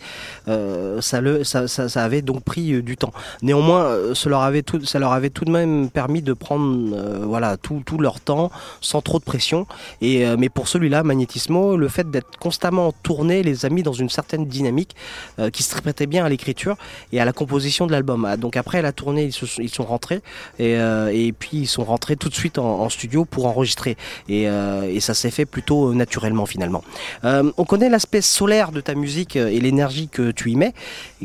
[0.47, 3.12] Ça, le, ça, ça, ça avait donc pris du temps.
[3.41, 7.58] Néanmoins, ça leur avait tout, ça leur avait tout de même permis de prendre, voilà,
[7.58, 8.51] tout, tout leur temps
[8.82, 9.68] sans trop de pression.
[10.01, 14.10] Et mais pour celui-là, Magnetismo, le fait d'être constamment tourné les a mis dans une
[14.10, 14.95] certaine dynamique
[15.51, 16.76] qui se prêtait bien à l'écriture
[17.12, 18.26] et à la composition de l'album.
[18.26, 20.22] Ah, Donc après la tournée, ils, se ils sont rentrés
[20.60, 20.76] et,
[21.12, 23.98] et puis ils sont rentrés tout de suite en, studio pour enregistrer.
[24.30, 26.84] Et, euh, et ça s'est fait plutôt euh, naturellement finalement.
[27.24, 30.74] Euh, on connaît l'aspect solaire de ta musique euh, et l'énergie que tu y mets,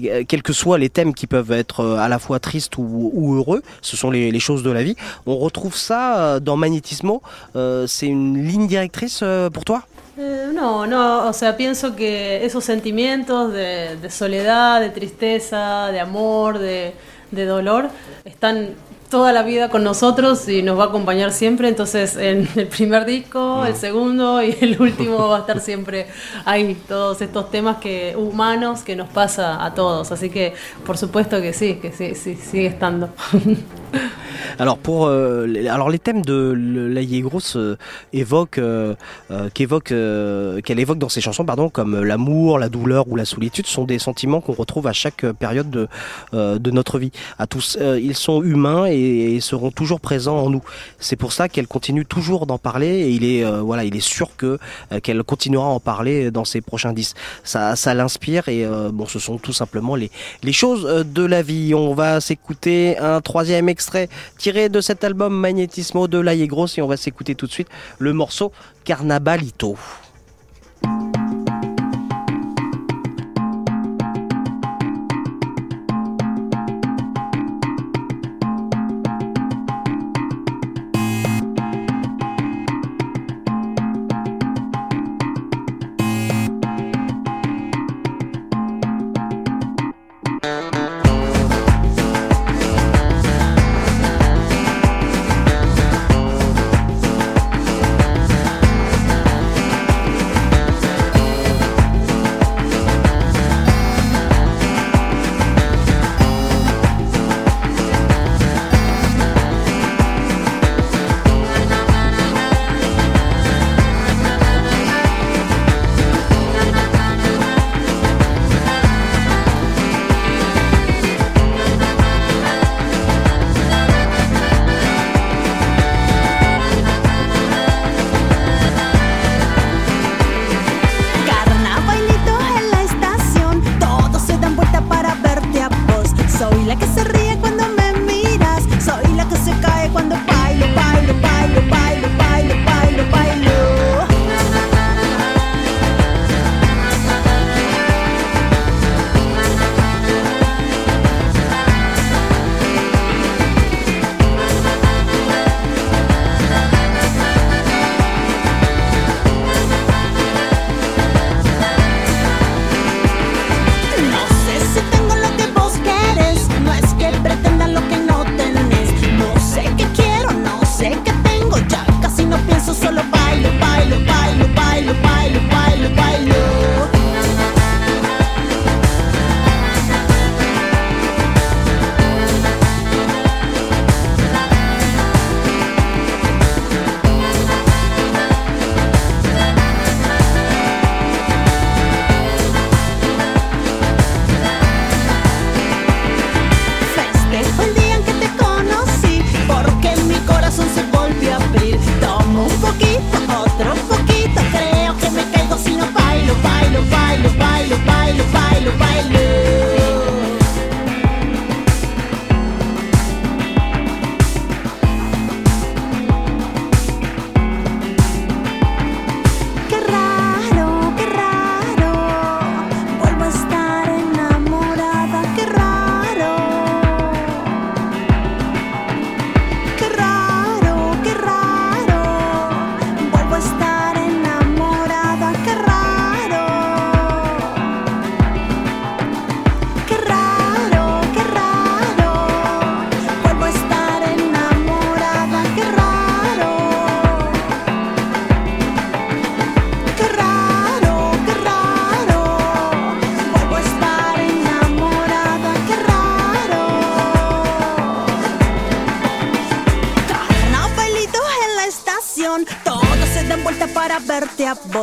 [0.04, 3.34] euh, quels que soient les thèmes qui peuvent être euh, à la fois tristes ou,
[3.34, 4.96] heureux, ce sont les, choses de la vie.
[5.26, 7.22] On retrouve ça euh, dans Magnetismo.
[7.56, 9.82] Euh, C'est une ligne directrice euh, pour toi?
[10.18, 16.00] Eh, no, no, o sea, pienso que esos sentimientos de, de soledad, de tristeza, de
[16.00, 16.90] amor, de,
[17.30, 17.84] de dolor,
[18.24, 18.74] están
[19.08, 21.68] toda la vida con nosotros y nos va a acompañar siempre.
[21.68, 26.06] Entonces, en el primer disco, el segundo y el último va a estar siempre
[26.44, 30.12] ahí, todos estos temas que humanos que nos pasa a todos.
[30.12, 30.54] Así que,
[30.84, 33.08] por supuesto que sí, que sí, sí sigue estando.
[34.58, 37.76] Alors pour euh, les, alors les thèmes de Laïe Grosse euh,
[38.12, 38.94] évoquent euh,
[39.30, 43.16] euh, qu'évoque euh, qu'elle évoque dans ses chansons pardon comme euh, l'amour, la douleur ou
[43.16, 45.88] la solitude sont des sentiments qu'on retrouve à chaque période de
[46.32, 47.12] de notre vie.
[47.38, 50.62] À tous ils sont humains et, et seront toujours présents en nous.
[50.98, 54.00] C'est pour ça qu'elle continue toujours d'en parler et il est euh, voilà, il est
[54.00, 54.58] sûr que
[54.92, 57.16] euh, qu'elle continuera à en parler dans ses prochains disques.
[57.44, 60.10] Ça ça l'inspire et euh, bon ce sont tout simplement les
[60.42, 61.74] les choses de la vie.
[61.74, 66.82] On va s'écouter un troisième extrait tiré de cet album Magnétismo de Laïe Grosse et
[66.82, 67.68] on va s'écouter tout de suite
[67.98, 68.52] le morceau
[68.84, 69.76] Carnabalito.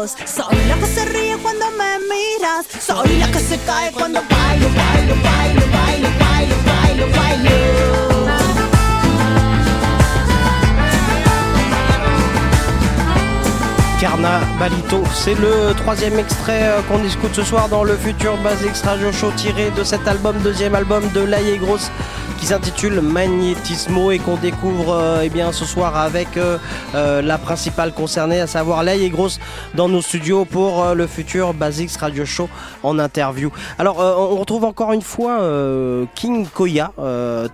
[0.05, 0.25] Verte a vos.
[0.25, 4.67] Soy la que se ríe cuando me miras, soy la que se cae cuando bailo,
[4.69, 7.85] bailo, bailo, bailo, bailo, bailo, bailo.
[13.99, 19.11] Carnabalito, c'est le troisième extrait euh, qu'on discute ce soir dans le futur Basics Radio
[19.11, 21.89] Show tiré de cet album, deuxième album de Laïe Grosse
[22.39, 26.57] qui s'intitule Magnétismo et qu'on découvre euh, eh bien, ce soir avec euh,
[26.93, 29.39] la principale concernée, à savoir Laïe Grosse
[29.75, 32.49] dans nos studios pour euh, le futur Basics Radio Show
[32.81, 33.51] en interview.
[33.77, 36.91] Alors euh, on retrouve encore une fois euh, King Koya,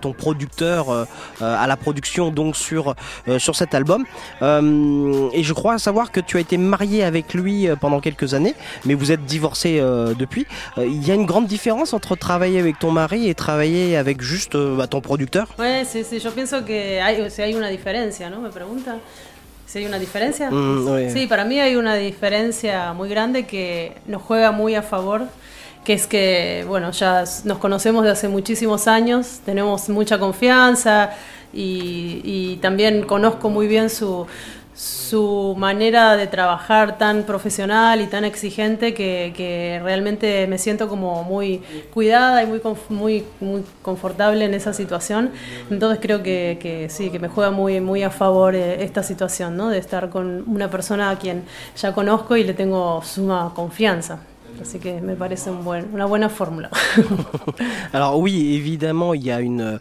[0.00, 1.06] ton producteur
[1.40, 2.94] à la production donc sur,
[3.38, 4.04] sur cet album.
[4.40, 8.54] Et je crois savoir que tu as été marié avec lui pendant quelques années,
[8.84, 9.80] mais vous êtes divorcé
[10.18, 10.46] depuis.
[10.76, 14.56] Il y a une grande différence entre travailler avec ton mari et travailler avec juste
[14.56, 15.48] bah, ton producteur?
[15.58, 17.24] Ouais, sí, sí, yo pienso que hay, o.
[18.42, 18.98] Me pregunta
[19.72, 20.50] si hay una diferencia.
[20.50, 21.10] Mm.
[21.10, 25.22] Sí, para mí hay una diferencia muy grande que nos juega muy a favor,
[25.82, 31.12] que es que, bueno, ya nos conocemos de hace muchísimos años, tenemos mucha confianza,
[31.54, 34.26] y, y también conozco muy bien su,
[34.74, 41.62] su manera de trabajar tan profesional y tan exigente que, realmente me siento como muy
[41.92, 45.30] cuidada y muy, muy, muy confortable en esa situación.
[45.70, 49.56] Entonces creo que, que sí, que me juega muy, muy a favor eh, esta situación,
[49.56, 49.68] ¿no?
[49.68, 51.44] de estar con una persona a quien
[51.76, 54.20] ya conozco y le tengo suma confianza.
[54.60, 56.30] Así que me parece un buen, una.
[57.92, 59.78] Alors oui, évidemment, il y a une,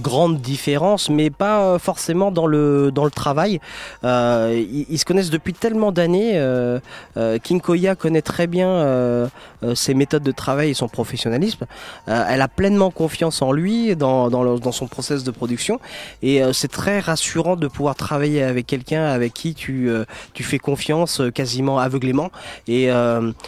[0.00, 3.60] grande différence, mais pas euh, forcément dans le, travail.
[4.04, 6.32] Euh, ils, se connaissent depuis tellement d'années.
[6.34, 6.78] euh,
[7.16, 8.64] euh, King Koya connaît très bien
[9.74, 11.66] ses méthodes de travail et son professionnalisme.
[12.06, 15.80] Elle a pleinement confiance en lui, dans, dans, son process de production.
[16.22, 19.90] Et c'est très rassurant de pouvoir travailler avec quelqu'un avec qui tu,
[20.34, 22.30] tu fais confiance quasiment aveuglément.
[22.68, 22.88] Et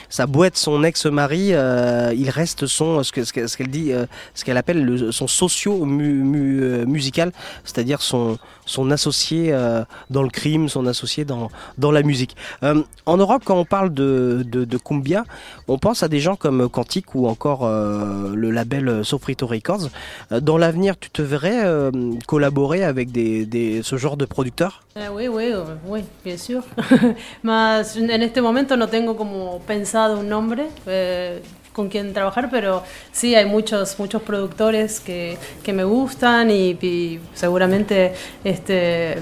[0.09, 3.93] ça a son ex-mari, euh, il reste son, ce que- ce que- ce qu'elle dit,
[3.93, 7.33] euh, ce qu'elle appelle le- son socio-musical,
[7.65, 11.49] c'est-à-dire son, son associé euh, dans le crime, son associé dans,
[11.93, 12.37] la musique.
[12.63, 14.45] Euh, en Europe, quand on parle de,
[14.85, 15.25] cumbia,
[15.69, 19.89] on pense à des gens comme Quantic ou encore euh, le label Sofrito Records.
[20.33, 21.91] Euh, Dans l'avenir, tu te verrais euh,
[22.27, 24.83] collaborer avec des, ce genre de producteurs?
[25.13, 25.53] Oui, oui,
[25.87, 26.63] oui, bien sûr.
[27.43, 32.83] Más en este momento no tengo como pensado un nombre eh, con quien trabajar, pero
[33.13, 38.15] sí hay muchos muchos productores que, que me gustan y, y seguramente
[38.45, 39.19] este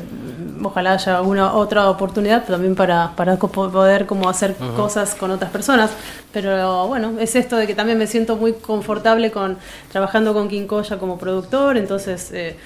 [0.62, 4.74] ojalá haya alguna otra oportunidad también para, para poder como hacer Ujú.
[4.82, 5.90] cosas con otras personas.
[6.32, 9.56] Pero bueno, es esto de que también me siento muy confortable con
[9.92, 12.56] trabajando con Quincoya como productor, entonces eh,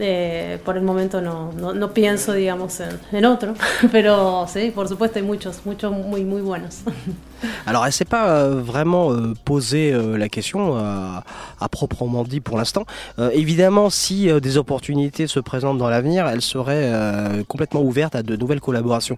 [0.00, 3.54] eh, por el momento no, no, no pienso, digamos, en, en otro.
[3.92, 6.80] Pero sí, por supuesto hay muchos, muchos muy, muy buenos.
[7.66, 11.18] Alors, elle s'est pas euh, vraiment euh, posé euh, la question euh,
[11.60, 12.84] à proprement dit pour l'instant.
[13.18, 18.14] Euh, évidemment, si euh, des opportunités se présentent dans l'avenir, elle serait euh, complètement ouverte
[18.14, 19.16] à de nouvelles collaborations.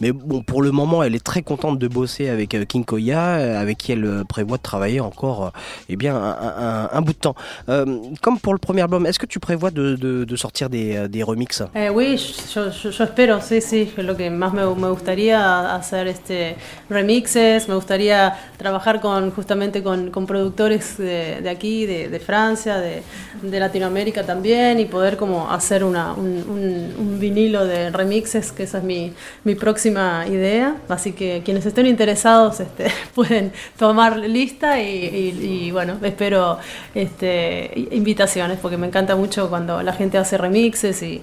[0.00, 3.20] Mais bon, pour le moment, elle est très contente de bosser avec euh, King Koya,
[3.20, 5.50] euh, avec qui elle euh, prévoit de travailler encore, euh,
[5.88, 7.34] eh bien, un, bout de temps.
[7.68, 11.22] Euh, comme pour le premier album, est-ce que tu prévois de, sortir des, euh, des
[11.22, 12.20] remixes Eh, oui,
[12.54, 16.56] yo, yo, yo espero, sí, sí, lo que más me, me gustaría hacer este
[16.90, 23.02] remixes, me gustaría trabajar con justamente con, productores de, aquí, de, Francia, de,
[23.42, 29.12] Latinoamérica también, y poder como hacer un, vinilo de remixes, que esa es mi,
[29.54, 30.76] próxima idea.
[30.88, 36.58] Así que quienes estén interesados este, pueden tomar lista y, y- bueno, espero
[36.94, 41.22] este, invitaciones, porque me encanta mucho cuando la gente hace remixes y,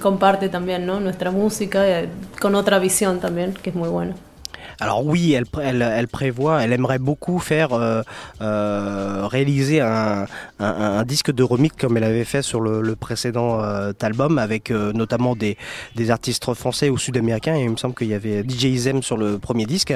[0.00, 2.08] comparte también nuestra música eh,
[2.40, 4.14] con otra visión también, que es muy bueno.
[4.80, 8.02] Alors oui, elle, pré- elle, elle prévoit, elle aimerait beaucoup faire euh,
[8.40, 10.26] euh, réaliser un,
[11.04, 15.56] disque de remix comme elle avait fait sur le, précédent euh, album avec notamment des,
[16.10, 17.56] artistes français ou sud-américains.
[17.56, 19.94] Il me semble qu'il y avait DJ Izem sur le premier disque.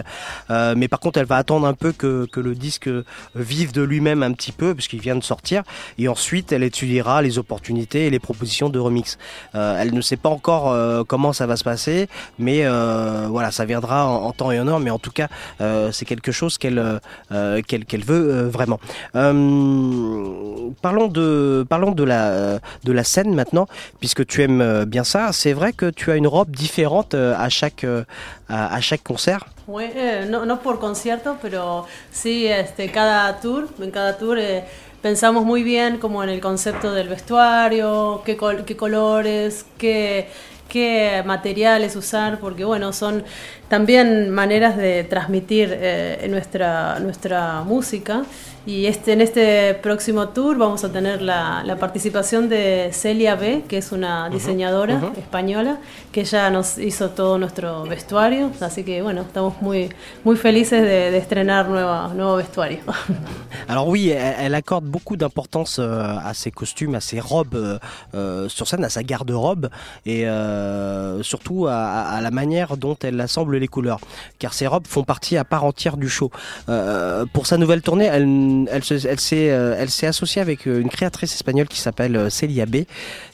[0.51, 2.91] Mais par contre, elle va attendre un peu que, le disque
[3.35, 5.63] vive de lui-même un petit peu puisqu'il vient de sortir.
[5.99, 9.19] Et ensuite, elle étudiera les opportunités et les propositions de remix.
[9.55, 10.75] Elle ne sait pas encore
[11.07, 12.09] comment ça va se passer,
[12.39, 12.67] mais
[13.29, 14.81] voilà, ça viendra en, en temps et heure.
[14.81, 15.29] Mais en tout cas,
[15.61, 16.79] euh, c'est quelque chose qu'elle
[17.33, 18.79] euh, qu'elle qu'elle veut euh, vraiment.
[19.17, 23.67] Euh, parlons de parlons de la de la scène maintenant,
[24.01, 25.33] puisque tu aimes euh, bien ça.
[25.33, 28.05] C'est vrai que tu as une robe différente euh, à chaque euh,
[28.49, 29.43] à, chaque concert?
[29.67, 29.87] Oui,
[30.31, 34.63] no, no por concierto, pero sí, este, cada tour, en cada tour eh,
[35.03, 40.29] pensamos muy bien como en el concepto del vestuario, qué, col- qué colores, qué,
[40.69, 43.25] qué materiales usar, porque bueno, son
[43.69, 48.25] también maneras de transmitir eh, nuestra, nuestra música.
[48.67, 53.63] Y este, en este próximo tour vamos a tener la, la participación de Celia B,
[53.69, 55.21] que es una diseñadora ujú.
[55.21, 55.79] española,
[56.11, 58.51] que ella nos hizo todo nuestro vestuario.
[58.61, 59.89] Así que bueno, estamos muy,
[60.25, 62.79] muy felices de, de estrenar nueva, nuevo vestuario.
[63.69, 67.79] Alors oui, elle, elle accorde beaucoup d'importance euh, à ses costumes, à ses robes euh,
[68.17, 69.69] euh, sur scène, à sa garde-robe
[70.05, 74.01] et euh, surtout à, à la manière dont elle assemble les couleurs.
[74.41, 76.33] Car ces robes font partie à part entière du show.
[76.69, 78.27] Euh, pour sa nouvelle tournée, elle,
[78.65, 82.77] euh, elle s'est associée avec euh, une créatrice espagnole qui s'appelle euh, Celia B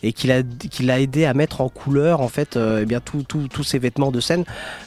[0.02, 3.78] et qui l'a qui l'a aidé à mettre en couleur en fait eh tous ses
[3.78, 4.44] vêtements de scène.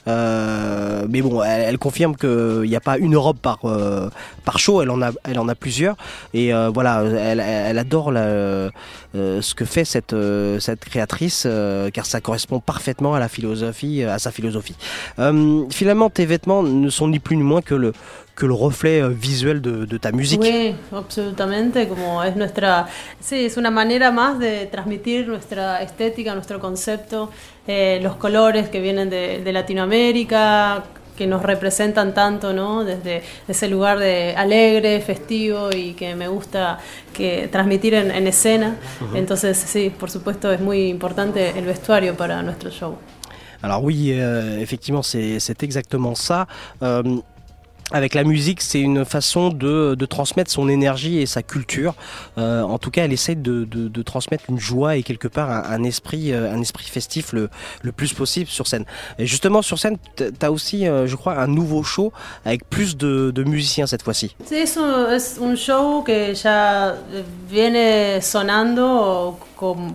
[0.08, 4.90] Mais bon, elle, confirme qu'il n'y a pas une robe par show, elle
[5.40, 5.96] en a plusieurs
[6.34, 11.48] et voilà, elle, adore ce que fait cette créatrice
[11.94, 14.76] car ça correspond parfaitement à à sa philosophie.
[15.70, 17.94] Finalement, tes vêtements ne sont ni plus ni moins que le
[18.36, 20.42] que le reflet euh, visuel de, de ta musique.
[20.42, 22.88] Oui, absolutamente, como es nuestra,
[23.20, 27.32] sí, es una manera más de transmitir nuestra estética, nuestro concepto,
[27.66, 30.84] eh, los colores que vienen de, de Latinoamérica,
[31.18, 32.84] que nos representan tanto, ¿no?
[32.84, 36.78] Desde ese lugar de alegre, festivo y que me gusta
[37.14, 38.76] que transmitir en, en escena.
[39.00, 39.16] Ujú.
[39.16, 42.98] Entonces, sí, por supuesto es muy importante el vestuario para nuestro show.
[43.62, 46.48] Alors oui, euh, effectivement, c'est c'est exactement ça.
[46.84, 47.22] Euh,
[47.92, 51.94] avec la musique, c'est une façon de, de transmettre son énergie et sa culture.
[52.38, 55.84] Euh, en tout cas, elle essaie de, de- transmettre une joie et quelque part un,
[55.84, 57.50] esprit, euh, un esprit festif le,
[57.82, 58.86] le plus possible sur scène.
[59.20, 62.12] Et justement, sur scène, tu as aussi, euh, je crois, un nouveau show
[62.44, 64.36] avec plus de, musiciens cette fois-ci.
[64.52, 66.96] Es un, show que ya
[67.50, 69.38] viene sonando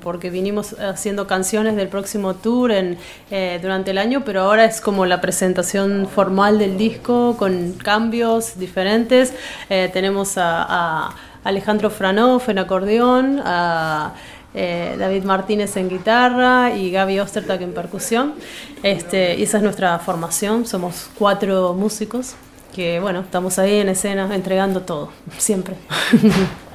[0.02, 2.98] porque vinimos haciendo canciones del próximo tour en,
[3.30, 8.58] eh, durante el año, pero ahora es como la presentación formal del disco con cambios
[8.58, 9.34] diferentes.
[9.68, 14.14] Eh, tenemos a, a Alejandro Franov en acordeón, a
[14.52, 18.34] eh, David Martínez en guitarra y Gaby Ostertag en percusión.
[18.82, 22.34] Este, y esa es nuestra formación, somos cuatro músicos
[22.74, 25.76] que bueno, estamos ahí en escena entregando todo, siempre.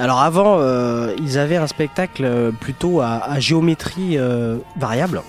[0.00, 5.22] Alors avant, euh, ils avaient un spectacle euh, plutôt à, géométrie euh, variable.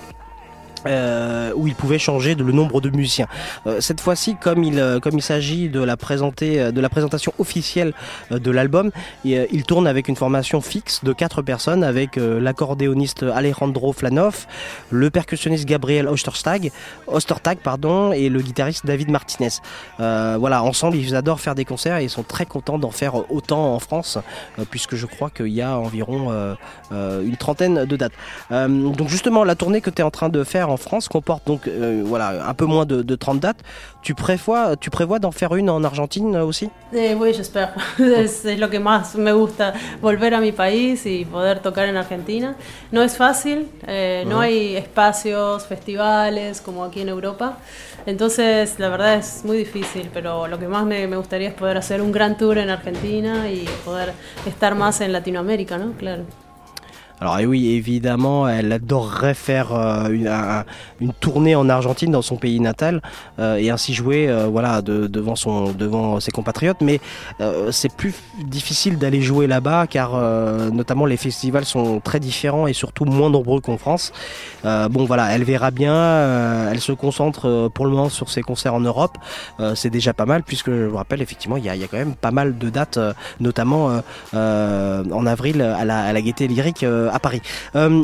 [0.86, 3.26] Euh, où ils pouvaient changer de- le nombre de musiciens.
[3.66, 7.32] Euh, cette fois-ci, comme il euh, comme il s'agit de la euh, de la présentation
[7.38, 7.92] officielle
[8.32, 8.90] euh, de l'album,
[9.24, 14.46] il, il tourne avec une formation fixe de quatre personnes avec l'accordéoniste Alejandro Flanov,
[14.90, 16.72] le percussionniste Gabriel Ostertag,
[17.06, 19.50] Ostertag pardon, et le guitariste David Martinez.
[19.98, 23.74] Voilà, ensemble, ils adorent faire des concerts et ils sont très contents d'en faire autant
[23.74, 24.18] en France,
[24.70, 26.32] puisque je crois qu'il y a environ
[26.90, 28.12] une trentaine de dates.
[28.50, 31.66] Donc justement, la tournée que tu es en train de faire en France comporte donc
[31.66, 33.62] euh, voilà un peu moins de, de 30 dates.
[34.02, 37.74] Tu prévois, tu prévois d'en faire une en Argentine aussi Eh, oui, j'espère.
[37.98, 42.56] es, lo que más me gusta, volver a mi país y poder tocar en Argentina.
[42.92, 47.58] No es fácil, eh, no hay espacios, festivales como aquí en Europa.
[48.06, 51.76] Entonces, la verdad es muy difícil, pero lo que más me, me gustaría es poder
[51.76, 54.12] hacer un gran tour en Argentina y poder
[54.46, 55.92] estar más en Latinoamérica, ¿no?
[55.92, 56.24] Claro.
[57.20, 60.64] Alors et oui, évidemment, elle adorerait faire euh, une, un-
[61.00, 63.02] une tournée en Argentine, dans son pays natal,
[63.38, 65.36] euh, et ainsi jouer, euh, voilà, de- devant
[66.20, 66.80] ses compatriotes.
[66.80, 67.00] Mais
[67.70, 68.14] c'est plus
[68.44, 70.12] difficile d'aller jouer là-bas, car
[70.72, 74.12] notamment les festivals sont très différents et surtout moins nombreux qu'en France.
[74.64, 76.70] Bon, voilà, elle verra bien.
[76.70, 79.16] elle se concentre pour le moment sur ses concerts en Europe.
[79.74, 82.30] C'est déjà pas mal, puisque je vous rappelle effectivement, il y a, quand même pas
[82.30, 82.98] mal de dates,
[83.40, 84.00] notamment
[84.32, 87.42] en avril à la, à la Gaieté Lyrique à Paris.
[87.76, 88.02] Euh,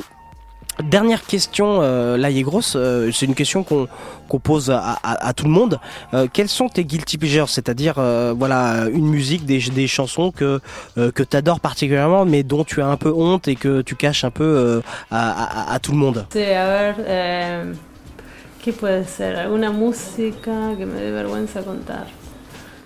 [0.82, 2.74] Dernière question, euh, là, il est grosse.
[2.76, 5.80] euh, c'est une question qu'on pose à, tout le monde.
[6.12, 7.48] Euh, quels sont tes guilty pleasures?
[7.48, 10.60] C'est-à-dire, euh, voilà, une musique, des, chansons que
[10.98, 14.24] euh, que t'adores particulièrement, mais dont tu as un peu honte et que tu caches
[14.24, 14.80] un peu euh,
[15.10, 16.26] à, tout le monde?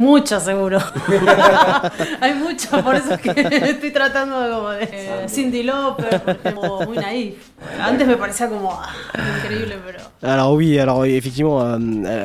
[0.01, 0.79] Muchas, seguro.
[2.23, 3.31] Hay muchas, por eso es que
[3.71, 5.29] estoy tratando de como de...
[5.29, 7.35] Cindy por ejemplo, muy naif.
[7.79, 8.89] Antes me parecía como ah,
[9.37, 9.99] increíble, pero...
[10.23, 11.77] Alors oui, alors effectivement, euh,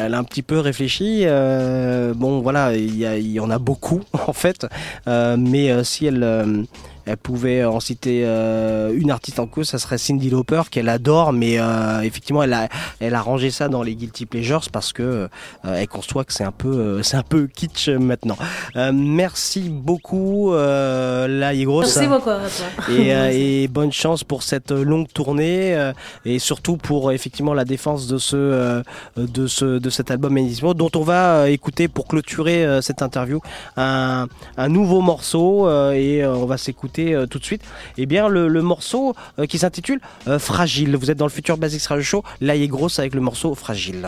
[0.06, 1.24] elle a un petit peu réfléchi.
[1.26, 4.66] euh, bon, voilà, il y, y en a beaucoup en fait,
[5.08, 6.64] Euh, mais euh, si elle euh,
[7.06, 11.34] elle pouvait en citer euh, une artiste en cause, ça serait Cindy Lauper qu'elle adore,
[11.34, 12.68] mais euh, effectivement, elle a
[13.00, 15.28] elle a rangé ça dans les guilty pleasures parce que euh,
[15.64, 18.38] elle conçoit que c'est un peu euh, c'est un peu kitsch maintenant.
[18.76, 21.82] Euh, merci beaucoup, euh, la Yegros.
[21.82, 22.94] Merci beaucoup à toi.
[22.96, 25.94] Et, euh, et bonne chance pour cette longue tournée euh,
[26.26, 28.84] et surtout pour effectivement la défense de ce euh,
[29.18, 33.40] de ce de cet album Enigmo dont on va écouter pour clôturer euh, cette interview
[33.78, 34.28] un,
[34.58, 37.62] un nouveau morceau euh, et on va s'écouter euh, tout de suite
[37.98, 40.96] et bien le, le morceau euh, qui s'intitule euh, Fragile.
[40.96, 42.24] Vous êtes dans le futur Basics Radio Show.
[42.42, 44.08] Là, il est grosse avec le morceau Fragile.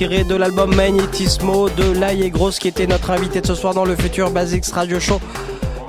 [0.00, 3.74] Tiré de l'album Magnétismo de Lai et Grosse qui était notre invité de ce soir
[3.74, 5.20] dans le futur Basics Radio Show.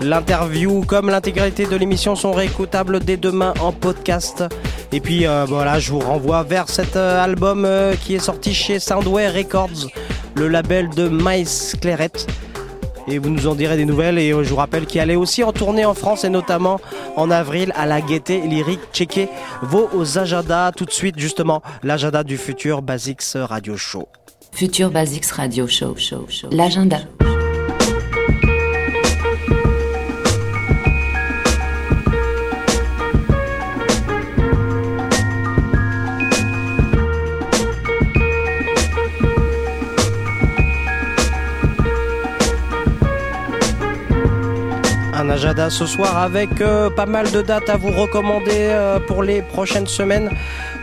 [0.01, 4.43] L'interview comme l'intégralité de l'émission sont réécoutables dès demain en podcast.
[4.91, 8.53] Et puis euh, voilà, je vous renvoie vers cet euh, album euh, qui est sorti
[8.53, 9.87] chez Soundware Records,
[10.35, 11.47] le label de Miles
[11.79, 12.11] Claret.
[13.07, 14.19] Et vous nous en direz des nouvelles.
[14.19, 16.81] Et je vous rappelle qu'il allait aussi en tournée en France et notamment
[17.15, 18.81] en avril à la Gaieté Lyrique.
[18.91, 19.29] Checkez
[19.61, 24.07] vos agendas tout de suite, justement, l'agenda du futur Basics Radio Show.
[24.51, 25.95] Futur Basics Radio Show.
[25.97, 26.49] show, show.
[26.51, 26.99] L'agenda.
[45.53, 49.85] Ce soir avec euh, pas mal de dates à vous recommander euh, pour les prochaines
[49.85, 50.29] semaines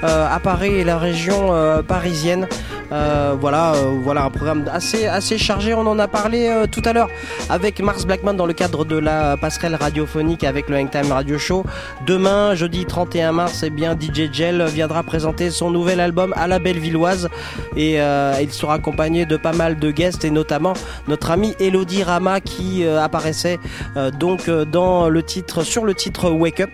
[0.05, 1.53] euh, à Paris et la région
[1.89, 2.47] parisienne.
[2.91, 5.75] Euh, voilà, euh, voilà un programme assez, assez chargé.
[5.75, 7.09] On en a parlé euh, tout à l'heure
[7.51, 11.65] avec Mars Blackman dans le cadre de la passerelle radiophonique avec le Hangtime Radio Show.
[12.07, 16.59] Demain, jeudi 31 mars, eh bien DJ Gel viendra présenter son nouvel album à la
[16.59, 17.29] Bellevilloise
[17.77, 20.73] et il sera accompagné de pas mal de guests et notamment
[21.07, 23.59] notre amie Elodie Rama qui apparaissait
[24.19, 26.71] donc dans le titre sur le titre Wake Up.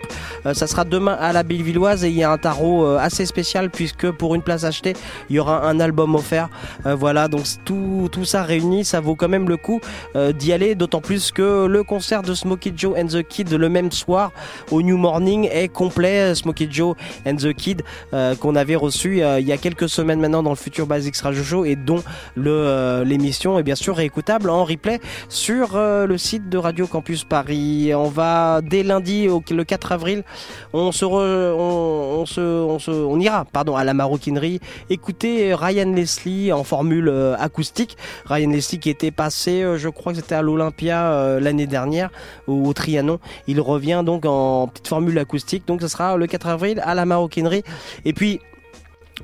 [0.53, 4.11] Ça sera demain à la Bellevilloise et il y a un tarot assez spécial puisque
[4.11, 4.95] pour une place achetée,
[5.31, 6.49] il y aura un album offert.
[6.87, 9.81] Euh, voilà, donc tout, tout ça réuni, ça vaut quand même le coup
[10.17, 13.69] euh, d'y aller, d'autant plus que le concert de Smokey Joe and the Kid le
[13.69, 14.33] même soir
[14.71, 16.35] au New Morning est complet.
[16.35, 16.95] Smokey Joe
[17.27, 17.83] and the Kid
[18.13, 21.17] euh, qu'on avait reçu euh, il y a quelques semaines maintenant dans le futur Basics
[21.19, 22.03] Radio Show et dont
[22.39, 27.25] euh, l'émission est bien sûr réécoutable en replay sur euh, le site de Radio Campus
[27.25, 27.93] Paris.
[27.95, 30.25] On va dès lundi au, le 4 avril,
[30.73, 34.61] on se re- on, on se on se on ira pardon à la maroquinerie
[34.91, 37.97] écouter Ryan Leslie en formule euh, acoustique.
[38.27, 42.11] Ryan Leslie qui était passé euh, je crois que c'était à l'Olympia euh, l'année dernière
[42.47, 43.19] au, au Trianon.
[43.47, 45.67] Il revient donc en petite formule acoustique.
[45.67, 47.65] Donc ce sera le 4 avril à la maroquinerie
[48.05, 48.41] et puis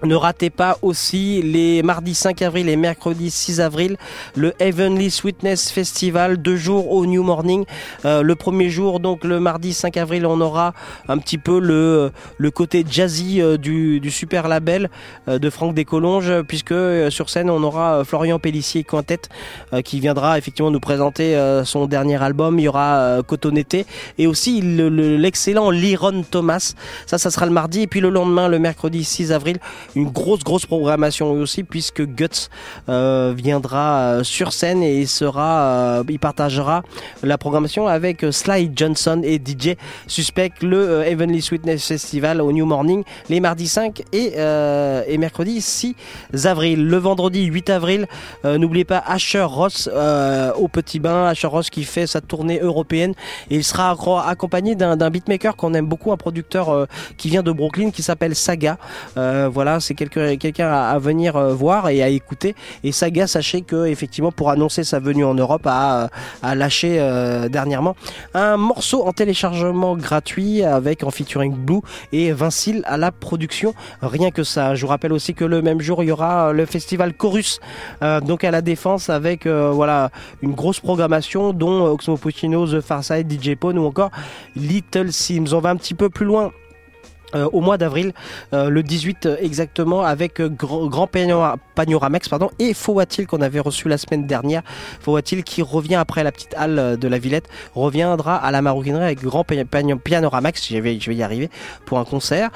[0.05, 3.97] ne ratez pas aussi les mardis 5 avril et mercredi 6 avril
[4.37, 7.65] le Heavenly Sweetness Festival, deux jours au New Morning.
[8.05, 10.75] Euh, le premier jour, donc le mardi 5 avril, on aura
[11.09, 14.91] un petit peu le, le côté jazzy euh, du, super label
[15.29, 16.75] euh, de Franck Descolonges, puisque
[17.11, 19.21] sur scène on aura Florian Pellissier Quintet
[19.85, 22.59] qui viendra effectivement nous présenter son dernier album.
[22.59, 23.87] Il y aura Cotonete
[24.19, 26.75] et aussi le- le- l'excellent Liron Thomas.
[27.07, 27.83] Ça, ça sera le mardi.
[27.83, 29.59] Et puis le lendemain, le mercredi 6 avril,
[29.97, 32.49] une grosse grosse programmation aussi puisque Guts
[32.89, 36.83] euh, viendra euh, sur scène et il sera, euh, il partagera
[37.23, 39.77] la programmation avec Sly Johnson et DJ
[40.07, 45.95] Suspect le Heavenly Sweetness Festival au New Morning les mardis 5 et, et mercredi 6
[46.45, 46.87] avril.
[46.87, 48.07] Le vendredi 8 avril,
[48.45, 49.89] n'oubliez pas Asher Ross
[50.57, 53.15] au Petit Bain, Asher Ross qui fait sa tournée européenne
[53.51, 53.97] et il sera
[54.29, 56.87] accompagné d'un beatmaker qu'on aime beaucoup, un producteur
[57.17, 58.79] qui vient de Brooklyn qui s'appelle Saga.
[59.17, 59.49] Euh,
[59.79, 62.55] c'est quelqu'un à, venir euh, voir et à écouter.
[62.83, 66.09] Et Saga, sachez que effectivement pour annoncer sa venue en Europe, a,
[66.55, 67.95] lâché euh, dernièrement
[68.35, 71.81] un morceau en téléchargement gratuit avec en featuring Blue
[72.13, 73.75] et Vincile à la production.
[74.03, 74.75] Rien que ça.
[74.75, 77.61] Je vous rappelle aussi que le même jour il y aura euh, le festival Chorus,
[78.23, 80.11] donc à la Défense avec voilà
[80.43, 84.11] une grosse programmation dont Oxmo Puccino, The Farside, DJ Pone ou encore
[84.57, 85.53] Little Sims.
[85.53, 86.51] On va un petit peu plus loin.
[87.35, 88.13] Euh, au mois d'avril,
[88.55, 93.99] euh, le 18 euh, exactement, avec Grand, Grand pardon, et Fauatil qu'on avait reçu la
[93.99, 94.63] semaine dernière.
[95.01, 99.23] Fauatil qui revient après la petite halle de la Villette, reviendra à la maroquinerie avec
[99.23, 101.51] Grand Panoramax, je vais, je vais y arriver,
[101.87, 102.51] pour un concert.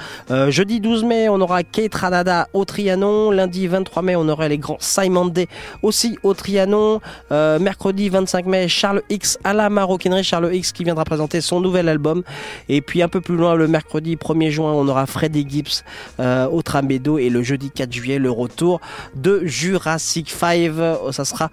[0.48, 3.30] Jeudi 12 mai, on aura Kate Ranada au Trianon.
[3.30, 5.48] Lundi 23 mai, on aura les grands Simon Day
[5.82, 7.00] aussi au Trianon.
[7.30, 10.24] Mercredi 25 mai, Charles X à la maroquinerie.
[10.24, 12.22] Charles X qui viendra présenter son nouvel album.
[12.68, 15.84] Et puis un peu plus loin, le mercredi 1er juin, on aura Freddy Gibbs
[16.20, 17.18] euh, au Tramedo.
[17.18, 18.80] Et le jeudi 4 juillet, le retour
[19.14, 20.58] de Jurassic 5.
[20.58, 21.50] Euh, Ça sera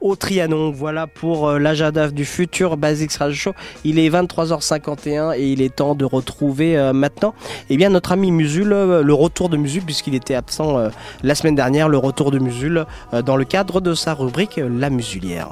[0.00, 0.70] au Trianon.
[0.70, 3.52] Voilà pour euh, l'agenda du futur Basics Radio Show.
[3.84, 7.34] Il est 23h51 et il est temps de retrouver euh, maintenant
[7.68, 10.90] eh bien, notre ami Musul, le retour de Musul, puisqu'il était absent
[11.22, 12.84] la semaine dernière, le retour de Musul
[13.24, 15.48] dans le cadre de sa rubrique La Musulière.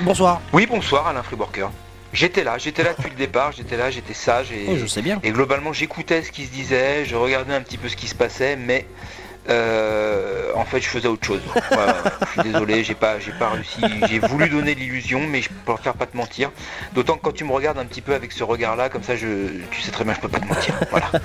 [0.00, 0.40] Bonsoir.
[0.52, 1.66] Oui, bonsoir Alain Friborker.
[2.14, 5.02] J'étais là, j'étais là depuis le départ, j'étais là, j'étais sage et, Oh, je sais
[5.02, 5.18] bien.
[5.22, 8.14] et globalement j'écoutais ce qui se disait, je regardais un petit peu ce qui se
[8.14, 8.86] passait, mais
[9.48, 11.40] euh, en fait je faisais autre chose.
[11.70, 11.96] Voilà,
[12.26, 15.94] je suis désolé, j'ai pas, j'ai pas réussi, j'ai voulu donner l'illusion, mais je préfère
[15.94, 16.50] pas te mentir.
[16.92, 19.48] D'autant que quand tu me regardes un petit peu avec ce regard-là, comme ça, je,
[19.70, 20.74] tu sais très bien, je peux pas te mentir.
[20.90, 21.10] Voilà.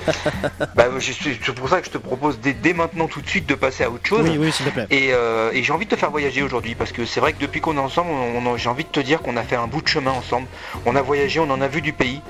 [0.75, 3.27] Bah, je suis- c'est pour ça que je te propose dès, dès maintenant tout de
[3.27, 4.21] suite de passer à autre chose.
[4.29, 4.85] Oui, oui, s'il te plaît.
[4.91, 7.39] Et, euh, et j'ai envie de te faire voyager aujourd'hui parce que c'est vrai que
[7.39, 9.67] depuis qu'on est ensemble, on, on- j'ai envie de te dire qu'on a fait un
[9.67, 10.47] bout de chemin ensemble.
[10.85, 12.21] On a voyagé, on en a vu du pays.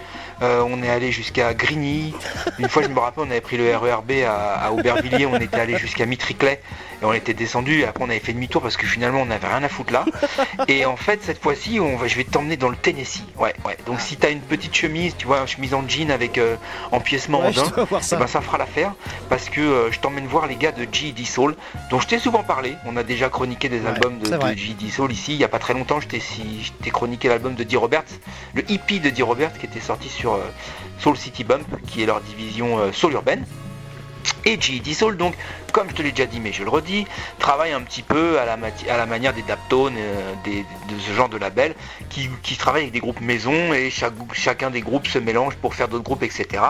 [0.41, 2.13] Euh, on est allé jusqu'à Grigny.
[2.59, 5.25] Une fois, je me rappelle, on avait pris le RERB à, à Aubervilliers.
[5.25, 6.61] On était allé jusqu'à Mitriclet
[7.01, 7.79] et on était descendu.
[7.81, 10.05] Et après, on avait fait demi-tour parce que finalement, on n'avait rien à foutre là.
[10.67, 13.23] Et en fait, cette fois-ci, on va, je vais t'emmener dans le Tennessee.
[13.37, 13.77] Ouais, ouais.
[13.85, 16.55] Donc, si t'as une petite chemise, tu vois, une chemise en jean avec euh,
[16.91, 18.15] empiècement Ouais, en voir ça.
[18.15, 18.93] eh ben, ça fera l'affaire
[19.29, 21.23] parce que euh, je t'emmène voir les gars de G.D.
[21.25, 21.55] Soul
[21.89, 22.73] dont je t'ai souvent parlé.
[22.85, 24.25] On a déjà chroniqué des Ouais, albums de,
[24.55, 24.89] G.D.
[24.89, 25.33] Soul ici.
[25.33, 28.03] Il n'y a pas très longtemps, je t'ai si, chroniqué l'album de Dee Roberts,
[28.53, 30.39] le hippie de Dee Roberts qui était sorti sur euh,
[30.99, 33.45] Soul City Bump, qui est leur division soul urbaine.
[34.47, 34.93] Et G.D.
[34.93, 35.35] Soul, donc,
[35.73, 37.05] comme je te l'ai déjà dit, mais je le redis,
[37.37, 41.37] travaille un petit peu à la, manière des Daptones, euh, des- de ce genre de
[41.37, 41.75] label,
[42.09, 43.91] qui, travaillent avec des groupes maison et
[44.33, 46.63] chacun des groupes se mélange pour faire d'autres groupes, etc.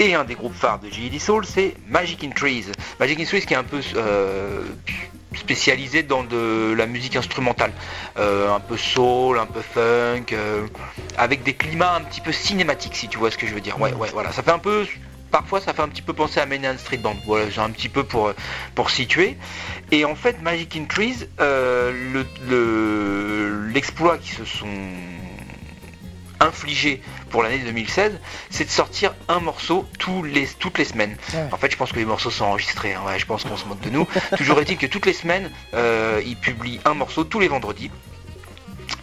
[0.00, 1.20] Et un des groupes phares de G.D.
[1.20, 2.64] Soul, c'est Magic in Trees.
[2.98, 4.62] Magic in Trees qui est un peu euh,
[5.36, 7.72] spécialisé dans de la musique instrumentale,
[8.18, 10.66] Euh, un peu soul, un peu funk, euh,
[11.16, 13.80] avec des climats un petit peu cinématiques, si tu vois ce que je veux dire.
[13.80, 14.32] Ouais, ouais, voilà.
[14.32, 14.84] Ça fait un peu,
[15.30, 17.16] parfois, ça fait un petit peu penser à Main Street Band.
[17.26, 18.32] Voilà, j'ai un petit peu pour
[18.74, 19.36] pour situer.
[19.90, 24.68] Et en fait, Magic in Trees, euh, le- le- l'exploit qui se sont
[26.42, 31.16] infligé pour l'année 2016, c'est de sortir un morceau tous les, toutes les semaines.
[31.34, 31.44] Ouais.
[31.52, 33.66] En fait, je pense que les morceaux sont enregistrés, hein, ouais, je pense qu'on se
[33.66, 34.06] moque de nous.
[34.38, 37.90] Toujours est-il que toutes les semaines, euh, ils publient un morceau tous les vendredis.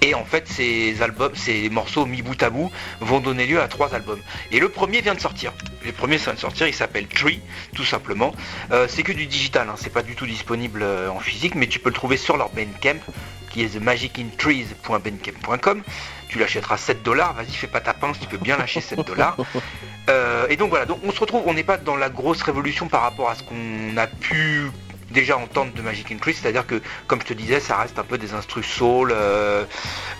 [0.07, 2.71] Et en fait, ces albums, ces morceaux mis bout à bout
[3.01, 4.21] vont donner lieu à trois albums.
[4.53, 5.51] Et le premier vient de sortir.
[5.85, 7.41] Le premier vient de sortir, il s'appelle Tree,
[7.75, 8.33] tout simplement.
[8.71, 11.67] Euh, c'est que du digital, hein, c'est pas du tout disponible euh, en physique, mais
[11.67, 13.01] tu peux le trouver sur leur Bandcamp,
[13.49, 15.83] qui est themagicintrees.bandcamp.com.
[16.29, 19.35] Tu l'achèteras 7 dollars, vas-y, fais pas ta pince, tu peux bien lâcher 7 dollars.
[20.09, 22.87] Euh, et donc voilà, donc on se retrouve, on n'est pas dans la grosse révolution
[22.87, 24.71] par rapport à ce qu'on a pu
[25.21, 28.19] déjà entendre de Magic Trees, c'est-à-dire que, comme je te disais, ça reste un peu
[28.19, 29.65] des instrus soul, euh,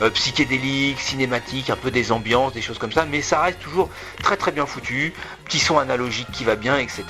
[0.02, 3.91] euh, psychédéliques, cinématiques, un peu des ambiances, des choses comme ça, mais ça reste toujours
[4.24, 5.14] très très bien foutu,
[5.45, 7.03] petit son analogique qui va bien, etc.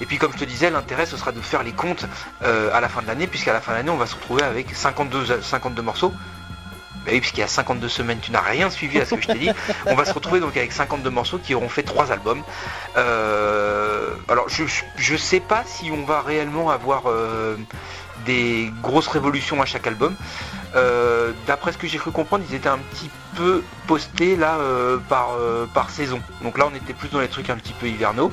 [0.00, 2.06] Et puis comme je te disais, l'intérêt ce sera de faire les comptes
[2.42, 4.44] euh, à la fin de l'année, puisqu'à la fin de l'année on va se retrouver
[4.44, 6.12] avec 52, 52 morceaux.
[7.04, 9.26] Bah oui, puisqu'il y a 52 semaines, tu n'as rien suivi à ce que je
[9.28, 9.50] t'ai dit.
[9.86, 12.42] On va se retrouver donc avec 52 morceaux qui auront fait trois albums.
[12.96, 14.64] Euh, alors, je,
[14.96, 17.56] je- sais pas si on va réellement avoir euh,
[18.26, 20.14] des grosses révolutions à chaque album.
[20.76, 24.56] Euh, D'après ce que j'ai cru comprendre, ils étaient un petit peu postés là
[25.08, 25.30] par,
[25.72, 26.20] par saison.
[26.42, 28.32] Donc là, on était plus dans les trucs un petit peu hivernaux.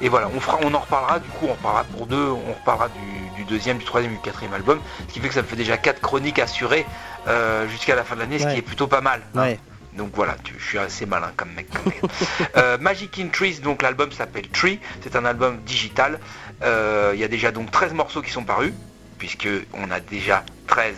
[0.00, 1.18] Et voilà, on, fera, on en reparlera.
[1.18, 2.28] Du coup, on reparlera pour deux.
[2.28, 4.80] On reparlera du, du deuxième, du troisième, du quatrième album.
[5.08, 6.84] Ce qui fait que ça me fait déjà quatre chroniques assurées
[7.28, 9.22] euh, jusqu'à la fin de l'année, ce qui est plutôt pas mal.
[9.34, 9.40] hein.
[9.42, 9.60] Ouais.
[9.94, 11.66] Donc voilà, tu- je suis assez malin comme mec.
[12.56, 16.18] Euh, Magic in Trees, donc l'album s'appelle Tree, c'est un album digital.
[16.62, 18.72] Euh, Il y a déjà donc 13 morceaux qui sont parus,
[19.18, 20.94] puisque on a déjà 13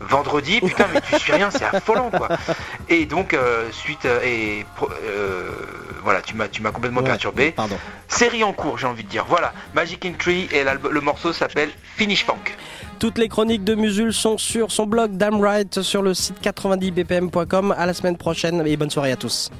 [0.00, 0.60] vendredi.
[0.66, 2.28] Putain, mais tu suis rien, c'est affolant quoi.
[2.88, 4.64] Et donc euh, suite et
[6.02, 7.52] voilà, tu m'as tu m'as complètement Ouais, perturbé.
[7.52, 7.76] Pardon.
[8.08, 9.24] Série en cours, j'ai envie de dire.
[9.28, 12.36] Voilà, Magic in Tree et le morceau s'appelle Finish Funk.
[12.98, 17.74] Toutes les chroniques de Musul sont sur son blog Damn Right sur le site 90bpm.com.
[17.76, 19.50] À la semaine prochaine et bonne soirée à tous.